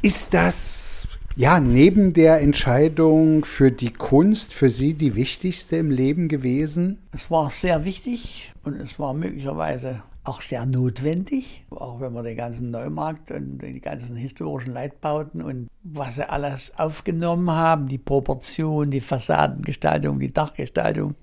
Ist 0.01 0.34
das 0.34 1.08
ja 1.36 1.60
neben 1.60 2.13
der 2.13 2.41
Entscheidung 2.41 3.45
für 3.45 3.71
die 3.71 3.93
Kunst 3.93 4.53
für 4.53 4.69
Sie 4.69 4.95
die 4.95 5.15
wichtigste 5.15 5.77
im 5.77 5.91
Leben 5.91 6.27
gewesen? 6.27 6.97
Es 7.13 7.30
war 7.30 7.49
sehr 7.49 7.86
wichtig 7.86 8.53
und 8.63 8.80
es 8.82 8.99
war 8.99 9.13
möglicherweise 9.13 10.01
auch 10.28 10.42
sehr 10.42 10.66
notwendig, 10.66 11.66
auch 11.70 12.02
wenn 12.02 12.13
wir 12.13 12.24
den 12.24 12.38
ganzen 12.38 12.70
Neumarkt 12.70 13.32
und 13.32 13.60
die 13.60 13.80
ganzen 13.80 14.16
historischen 14.16 14.74
Leitbauten 14.74 15.42
und 15.42 15.70
was 15.84 16.16
sie 16.16 16.30
alles 16.30 16.78
aufgenommen 16.78 17.50
haben, 17.50 17.88
die 17.88 17.98
Proportion, 17.98 18.92
die 18.92 19.00
Fassadengestaltung, 19.00 20.20
die 20.20 20.34
Dachgestaltung, 20.34 21.16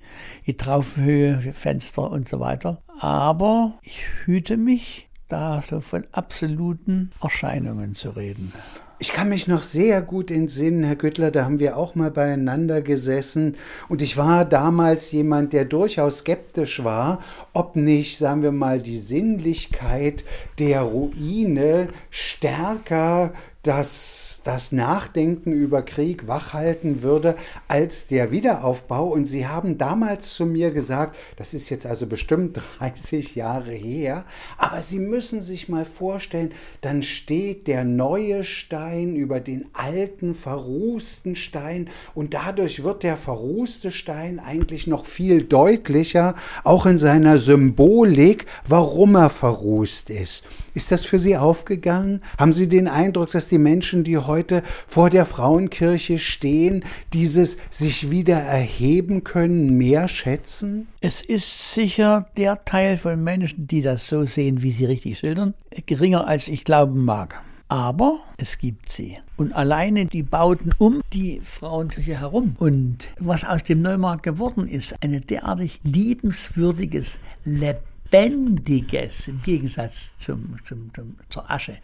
die 0.46 0.56
Traufhöhe, 0.56 1.40
Fenster 1.52 2.10
und 2.10 2.28
so 2.28 2.40
weiter. 2.40 2.80
Aber 2.98 3.74
ich 3.82 4.06
hüte 4.24 4.56
mich, 4.56 5.08
da 5.28 5.62
so 5.62 5.80
von 5.80 6.04
absoluten 6.12 7.10
Erscheinungen 7.20 7.94
zu 7.94 8.10
reden. 8.10 8.52
Ich 9.00 9.12
kann 9.12 9.28
mich 9.28 9.48
noch 9.48 9.64
sehr 9.64 10.02
gut 10.02 10.30
entsinnen, 10.30 10.84
Herr 10.84 10.94
Güttler, 10.94 11.32
da 11.32 11.44
haben 11.44 11.58
wir 11.58 11.76
auch 11.76 11.96
mal 11.96 12.12
beieinander 12.12 12.80
gesessen. 12.80 13.56
Und 13.88 14.02
ich 14.02 14.16
war 14.16 14.44
damals 14.44 15.10
jemand, 15.10 15.52
der 15.52 15.64
durchaus 15.64 16.18
skeptisch 16.18 16.84
war, 16.84 17.18
ob 17.52 17.74
nicht, 17.74 18.18
sagen 18.18 18.42
wir 18.42 18.52
mal, 18.52 18.80
die 18.80 18.98
Sinnlichkeit 18.98 20.24
der 20.60 20.82
Ruine 20.82 21.88
stärker 22.10 23.32
dass 23.64 24.42
das 24.44 24.72
Nachdenken 24.72 25.52
über 25.52 25.82
Krieg 25.82 26.28
wachhalten 26.28 27.02
würde 27.02 27.34
als 27.66 28.06
der 28.06 28.30
Wiederaufbau. 28.30 29.06
Und 29.06 29.24
Sie 29.24 29.46
haben 29.46 29.78
damals 29.78 30.34
zu 30.34 30.44
mir 30.44 30.70
gesagt, 30.70 31.16
das 31.36 31.54
ist 31.54 31.70
jetzt 31.70 31.86
also 31.86 32.06
bestimmt 32.06 32.60
30 32.78 33.34
Jahre 33.34 33.72
her, 33.72 34.24
aber 34.58 34.82
Sie 34.82 34.98
müssen 34.98 35.42
sich 35.42 35.68
mal 35.68 35.86
vorstellen, 35.86 36.52
dann 36.82 37.02
steht 37.02 37.66
der 37.66 37.84
neue 37.84 38.44
Stein 38.44 39.16
über 39.16 39.40
den 39.40 39.66
alten, 39.72 40.34
verrußten 40.34 41.34
Stein 41.34 41.88
und 42.14 42.34
dadurch 42.34 42.84
wird 42.84 43.02
der 43.02 43.16
verrußte 43.16 43.90
Stein 43.90 44.38
eigentlich 44.38 44.86
noch 44.86 45.06
viel 45.06 45.42
deutlicher, 45.42 46.34
auch 46.64 46.84
in 46.84 46.98
seiner 46.98 47.38
Symbolik, 47.38 48.44
warum 48.68 49.16
er 49.16 49.30
verrußt 49.30 50.10
ist. 50.10 50.44
Ist 50.74 50.90
das 50.90 51.04
für 51.04 51.20
Sie 51.20 51.36
aufgegangen? 51.36 52.20
Haben 52.36 52.52
Sie 52.52 52.68
den 52.68 52.88
Eindruck, 52.88 53.30
dass 53.30 53.48
die 53.48 53.58
Menschen, 53.58 54.02
die 54.02 54.18
heute 54.18 54.62
vor 54.88 55.08
der 55.08 55.24
Frauenkirche 55.24 56.18
stehen, 56.18 56.84
dieses 57.12 57.58
sich 57.70 58.10
wieder 58.10 58.36
erheben 58.36 59.22
können, 59.22 59.78
mehr 59.78 60.08
schätzen? 60.08 60.88
Es 61.00 61.22
ist 61.22 61.72
sicher 61.74 62.26
der 62.36 62.64
Teil 62.64 62.98
von 62.98 63.22
Menschen, 63.22 63.68
die 63.68 63.82
das 63.82 64.08
so 64.08 64.26
sehen, 64.26 64.62
wie 64.62 64.72
Sie 64.72 64.84
richtig 64.84 65.20
schildern, 65.20 65.54
geringer 65.86 66.26
als 66.26 66.48
ich 66.48 66.64
glauben 66.64 67.04
mag. 67.04 67.40
Aber 67.68 68.20
es 68.36 68.58
gibt 68.58 68.92
sie. 68.92 69.18
Und 69.36 69.52
alleine 69.52 70.06
die 70.06 70.22
Bauten 70.22 70.72
um 70.78 71.00
die 71.12 71.40
Frauenkirche 71.40 72.20
herum. 72.20 72.56
Und 72.58 73.08
was 73.18 73.44
aus 73.44 73.62
dem 73.62 73.80
Neumarkt 73.80 74.22
geworden 74.22 74.68
ist, 74.68 74.94
ein 75.02 75.24
derartig 75.26 75.80
liebenswürdiges, 75.82 77.18
lebendiges, 77.44 77.93
Lebendiges 78.14 79.26
im 79.26 79.42
Gegensatz 79.42 80.12
zum, 80.18 80.54
zum, 80.62 80.94
zum, 80.94 81.16
zur 81.30 81.50
Asche. 81.50 81.78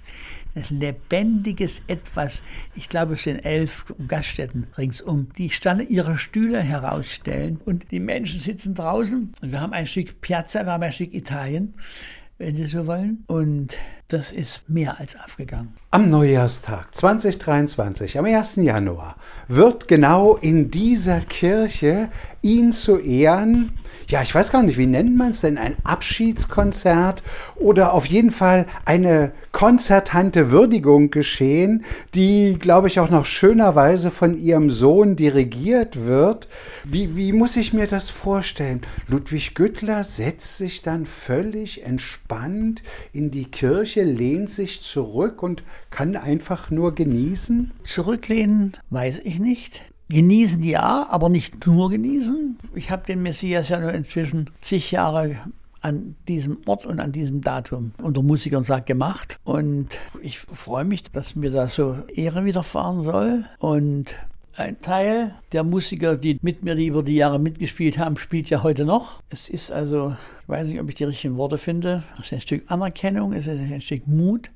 Das 0.54 0.70
lebendiges 0.70 1.82
Etwas. 1.88 2.44
Ich 2.76 2.88
glaube, 2.88 3.14
es 3.14 3.24
sind 3.24 3.44
elf 3.44 3.84
Gaststätten 4.06 4.68
ringsum, 4.78 5.26
die 5.38 5.50
Stalle 5.50 5.82
ihre 5.82 6.18
Stühle 6.18 6.60
herausstellen 6.60 7.60
und 7.64 7.90
die 7.90 7.98
Menschen 7.98 8.38
sitzen 8.38 8.76
draußen 8.76 9.32
und 9.42 9.52
wir 9.52 9.60
haben 9.60 9.72
ein 9.72 9.88
Stück 9.88 10.20
Piazza, 10.20 10.64
wir 10.64 10.72
haben 10.72 10.84
ein 10.84 10.92
Stück 10.92 11.14
Italien, 11.14 11.74
wenn 12.38 12.54
Sie 12.54 12.66
so 12.66 12.86
wollen. 12.86 13.24
Und 13.26 13.76
das 14.06 14.30
ist 14.30 14.68
mehr 14.68 15.00
als 15.00 15.16
aufgegangen. 15.18 15.74
Am 15.90 16.10
Neujahrstag 16.10 16.94
2023, 16.94 18.18
am 18.18 18.24
1. 18.24 18.56
Januar, 18.56 19.16
wird 19.48 19.88
genau 19.88 20.36
in 20.36 20.70
dieser 20.70 21.20
Kirche 21.22 22.08
ihn 22.40 22.70
zu 22.70 22.98
Ehren 22.98 23.72
ja, 24.10 24.22
ich 24.22 24.34
weiß 24.34 24.50
gar 24.50 24.64
nicht, 24.64 24.76
wie 24.76 24.86
nennt 24.86 25.16
man 25.16 25.30
es 25.30 25.42
denn, 25.42 25.56
ein 25.56 25.76
Abschiedskonzert 25.84 27.22
oder 27.54 27.94
auf 27.94 28.06
jeden 28.06 28.32
Fall 28.32 28.66
eine 28.84 29.30
konzertante 29.52 30.50
Würdigung 30.50 31.12
geschehen, 31.12 31.84
die, 32.14 32.56
glaube 32.58 32.88
ich, 32.88 32.98
auch 32.98 33.08
noch 33.08 33.24
schönerweise 33.24 34.10
von 34.10 34.36
ihrem 34.36 34.68
Sohn 34.70 35.14
dirigiert 35.14 36.06
wird. 36.06 36.48
Wie, 36.82 37.16
wie 37.16 37.32
muss 37.32 37.56
ich 37.56 37.72
mir 37.72 37.86
das 37.86 38.10
vorstellen? 38.10 38.80
Ludwig 39.06 39.54
Güttler 39.54 40.02
setzt 40.02 40.56
sich 40.56 40.82
dann 40.82 41.06
völlig 41.06 41.84
entspannt 41.84 42.82
in 43.12 43.30
die 43.30 43.44
Kirche, 43.44 44.02
lehnt 44.02 44.50
sich 44.50 44.82
zurück 44.82 45.40
und 45.40 45.62
kann 45.90 46.16
einfach 46.16 46.70
nur 46.70 46.96
genießen? 46.96 47.70
Zurücklehnen 47.84 48.76
weiß 48.90 49.20
ich 49.22 49.38
nicht. 49.38 49.82
Genießen 50.10 50.62
ja, 50.64 51.06
aber 51.08 51.28
nicht 51.28 51.66
nur 51.66 51.88
genießen. 51.88 52.58
Ich 52.74 52.90
habe 52.90 53.06
den 53.06 53.22
Messias 53.22 53.68
ja 53.68 53.80
nur 53.80 53.94
inzwischen 53.94 54.50
zig 54.60 54.90
Jahre 54.90 55.36
an 55.80 56.16
diesem 56.28 56.58
Ort 56.66 56.84
und 56.84 57.00
an 57.00 57.12
diesem 57.12 57.40
Datum 57.40 57.92
unter 58.02 58.22
Musikern 58.22 58.62
sagt 58.62 58.86
gemacht. 58.86 59.38
Und 59.44 59.98
ich 60.20 60.38
freue 60.38 60.84
mich, 60.84 61.04
dass 61.04 61.36
mir 61.36 61.50
da 61.50 61.68
so 61.68 61.96
Ehre 62.14 62.44
widerfahren 62.44 63.00
soll. 63.00 63.44
Und 63.58 64.16
ein 64.56 64.80
Teil 64.82 65.34
der 65.52 65.64
Musiker, 65.64 66.16
die 66.16 66.38
mit 66.42 66.62
mir 66.62 66.74
die 66.74 66.88
über 66.88 67.02
die 67.02 67.14
Jahre 67.14 67.38
mitgespielt 67.38 67.98
haben, 67.98 68.16
spielt 68.16 68.50
ja 68.50 68.62
heute 68.62 68.84
noch. 68.84 69.22
Es 69.30 69.48
ist 69.48 69.70
also, 69.70 70.16
ich 70.42 70.48
weiß 70.48 70.68
nicht, 70.68 70.80
ob 70.80 70.88
ich 70.88 70.96
die 70.96 71.04
richtigen 71.04 71.36
Worte 71.36 71.56
finde, 71.56 72.02
es 72.18 72.26
ist 72.26 72.32
ein 72.32 72.40
Stück 72.40 72.70
Anerkennung, 72.70 73.32
es 73.32 73.46
ist 73.46 73.58
ein 73.58 73.80
Stück 73.80 74.06
Mut, 74.06 74.50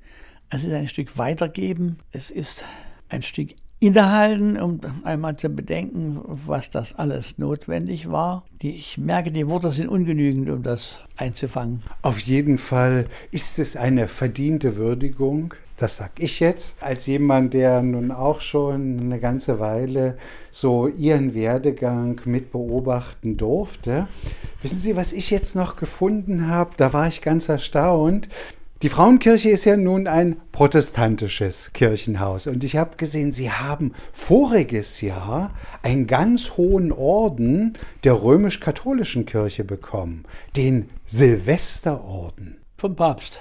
es 0.51 0.65
ist 0.65 0.73
ein 0.73 0.89
Stück 0.89 1.17
Weitergeben, 1.17 1.99
es 2.11 2.31
ist 2.31 2.65
ein 3.09 3.23
Stück 3.23 3.55
innehalten, 3.85 4.59
um 4.59 4.81
einmal 5.05 5.37
zu 5.37 5.51
bedenken, 5.51 6.19
was 6.25 6.71
das 6.71 6.95
alles 6.95 7.37
notwendig 7.37 8.11
war. 8.11 8.45
Ich 8.63 8.97
merke, 8.97 9.31
die 9.31 9.47
Worte 9.47 9.71
sind 9.71 9.89
ungenügend, 9.89 10.49
um 10.49 10.63
das 10.63 11.05
einzufangen. 11.19 11.83
Auf 12.01 12.21
jeden 12.21 12.57
Fall 12.57 13.07
ist 13.31 13.59
es 13.59 13.77
eine 13.77 14.09
verdiente 14.09 14.77
Würdigung. 14.77 15.53
Das 15.77 15.99
sag 15.99 16.13
ich 16.19 16.41
jetzt, 16.41 16.77
als 16.81 17.07
jemand, 17.07 17.53
der 17.53 17.83
nun 17.83 18.11
auch 18.11 18.41
schon 18.41 19.01
eine 19.01 19.19
ganze 19.19 19.61
Weile 19.61 20.17
so 20.51 20.89
ihren 20.89 21.35
Werdegang 21.35 22.21
mit 22.25 22.53
beobachten 22.53 23.37
durfte. 23.37 24.07
Wissen 24.63 24.79
Sie, 24.79 24.97
was 24.97 25.13
ich 25.13 25.29
jetzt 25.31 25.57
noch 25.57 25.77
gefunden 25.77 26.49
habe? 26.49 26.71
Da 26.79 26.95
war 26.95 27.09
ich 27.09 27.21
ganz 27.21 27.51
erstaunt. 27.51 28.29
Die 28.85 28.91
Frauenkirche 28.91 29.49
ist 29.49 29.65
ja 29.65 29.79
nun 29.79 30.07
ein 30.07 30.37
protestantisches 30.53 31.71
Kirchenhaus 31.73 32.47
und 32.47 32.65
ich 32.65 32.77
habe 32.77 32.99
gesehen, 32.99 33.33
sie 33.33 33.51
haben 33.51 33.95
voriges 34.13 35.01
Jahr 35.01 35.55
einen 35.83 36.07
ganz 36.07 36.59
hohen 36.59 36.93
Orden 36.93 37.79
der 38.05 38.23
römisch-katholischen 38.23 39.25
Kirche 39.25 39.65
bekommen, 39.65 40.25
den 40.55 40.91
Silvesterorden. 41.07 42.59
Vom 42.77 42.95
Papst. 42.95 43.41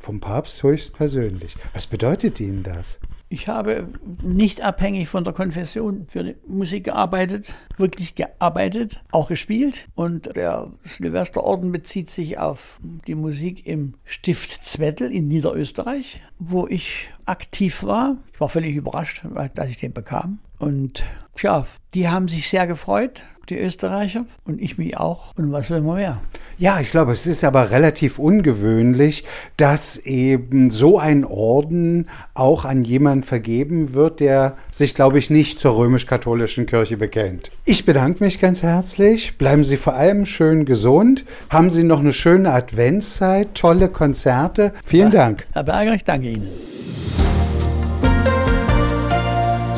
Vom 0.00 0.18
Papst 0.18 0.60
höchstpersönlich. 0.64 1.54
Was 1.72 1.86
bedeutet 1.86 2.40
Ihnen 2.40 2.64
das? 2.64 2.98
Ich 3.32 3.46
habe 3.46 3.86
nicht 4.24 4.60
abhängig 4.60 5.08
von 5.08 5.22
der 5.22 5.32
Konfession 5.32 6.08
für 6.10 6.24
die 6.24 6.36
Musik 6.48 6.82
gearbeitet, 6.82 7.54
wirklich 7.76 8.16
gearbeitet, 8.16 9.00
auch 9.12 9.28
gespielt. 9.28 9.86
Und 9.94 10.34
der 10.34 10.72
Silvesterorden 10.82 11.70
bezieht 11.70 12.10
sich 12.10 12.38
auf 12.38 12.80
die 12.82 13.14
Musik 13.14 13.68
im 13.68 13.94
Stift 14.04 14.50
Zwettl 14.64 15.04
in 15.04 15.28
Niederösterreich, 15.28 16.20
wo 16.40 16.66
ich 16.66 17.08
aktiv 17.24 17.84
war. 17.84 18.16
Ich 18.32 18.40
war 18.40 18.48
völlig 18.48 18.74
überrascht, 18.74 19.24
als 19.24 19.70
ich 19.70 19.76
den 19.76 19.92
bekam. 19.92 20.40
Und 20.60 21.02
tja, 21.34 21.66
die 21.94 22.08
haben 22.08 22.28
sich 22.28 22.48
sehr 22.48 22.68
gefreut 22.68 23.24
die 23.50 23.58
Österreicher 23.58 24.24
und 24.44 24.60
ich 24.60 24.78
mich 24.78 24.96
auch. 24.96 25.34
Und 25.36 25.52
was 25.52 25.70
will 25.70 25.80
man 25.80 25.96
mehr? 25.96 26.20
Ja, 26.56 26.78
ich 26.80 26.90
glaube, 26.90 27.12
es 27.12 27.26
ist 27.26 27.42
aber 27.42 27.70
relativ 27.70 28.18
ungewöhnlich, 28.18 29.24
dass 29.56 29.96
eben 29.96 30.70
so 30.70 30.98
ein 30.98 31.24
Orden 31.24 32.08
auch 32.34 32.64
an 32.64 32.84
jemanden 32.84 33.24
vergeben 33.24 33.94
wird, 33.94 34.20
der 34.20 34.56
sich, 34.70 34.94
glaube 34.94 35.18
ich, 35.18 35.30
nicht 35.30 35.58
zur 35.58 35.76
römisch-katholischen 35.76 36.66
Kirche 36.66 36.96
bekennt. 36.96 37.50
Ich 37.64 37.84
bedanke 37.84 38.22
mich 38.22 38.40
ganz 38.40 38.62
herzlich. 38.62 39.38
Bleiben 39.38 39.64
Sie 39.64 39.76
vor 39.76 39.94
allem 39.94 40.26
schön 40.26 40.64
gesund. 40.64 41.24
Haben 41.48 41.70
Sie 41.70 41.82
noch 41.82 42.00
eine 42.00 42.12
schöne 42.12 42.52
Adventszeit, 42.52 43.54
tolle 43.54 43.88
Konzerte. 43.88 44.72
Vielen 44.84 45.10
Dank. 45.10 45.46
Herr 45.52 45.64
Berger, 45.64 45.94
ich 45.94 46.04
danke 46.04 46.28
Ihnen. 46.28 46.48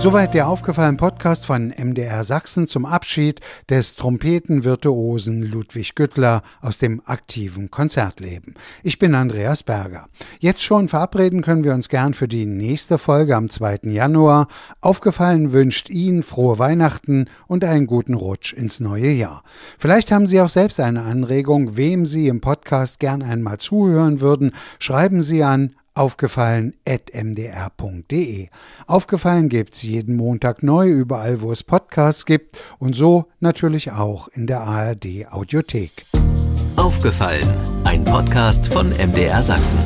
Soweit 0.02 0.34
der 0.34 0.48
aufgefallene 0.48 0.96
Podcast 0.96 1.46
von 1.46 1.68
MDR 1.68 2.24
Sachsen 2.24 2.66
zum 2.66 2.86
Abschied 2.86 3.40
des 3.70 3.94
Trompetenvirtuosen 3.94 5.44
Ludwig 5.44 5.94
Güttler 5.94 6.42
aus 6.60 6.78
dem 6.78 7.00
aktiven 7.04 7.70
Konzertleben. 7.70 8.54
Ich 8.82 8.98
bin 8.98 9.14
Andreas 9.14 9.62
Berger. 9.62 10.08
Jetzt 10.40 10.64
schon 10.64 10.88
verabreden 10.88 11.40
können 11.42 11.62
wir 11.62 11.72
uns 11.72 11.88
gern 11.88 12.14
für 12.14 12.26
die 12.26 12.46
nächste 12.46 12.98
Folge 12.98 13.36
am 13.36 13.48
2. 13.48 13.82
Januar. 13.84 14.48
Aufgefallen 14.80 15.52
wünscht 15.52 15.88
Ihnen 15.88 16.24
frohe 16.24 16.58
Weihnachten 16.58 17.26
und 17.46 17.64
einen 17.64 17.86
guten 17.86 18.14
Rutsch 18.14 18.52
ins 18.52 18.80
neue 18.80 19.12
Jahr. 19.12 19.44
Vielleicht 19.78 20.10
haben 20.10 20.26
Sie 20.26 20.40
auch 20.40 20.48
selbst 20.48 20.80
eine 20.80 21.02
Anregung, 21.02 21.76
wem 21.76 22.06
Sie 22.06 22.26
im 22.26 22.40
Podcast 22.40 22.98
gern 22.98 23.22
einmal 23.22 23.58
zuhören 23.58 24.20
würden. 24.20 24.50
Schreiben 24.80 25.22
Sie 25.22 25.44
an 25.44 25.76
aufgefallen.mdr.de. 25.94 28.48
Aufgefallen 28.86 29.48
gibt's 29.48 29.82
jeden 29.82 30.16
Montag 30.16 30.62
neu, 30.62 30.88
überall 30.88 31.42
wo 31.42 31.50
es 31.52 31.62
Podcasts 31.62 32.26
gibt 32.26 32.58
und 32.78 32.94
so 32.94 33.26
natürlich 33.40 33.92
auch 33.92 34.28
in 34.28 34.46
der 34.46 34.60
ARD 34.60 35.26
Audiothek. 35.30 36.04
Aufgefallen, 36.76 37.48
ein 37.84 38.04
Podcast 38.04 38.66
von 38.66 38.90
MDR 38.90 39.42
Sachsen. 39.42 39.78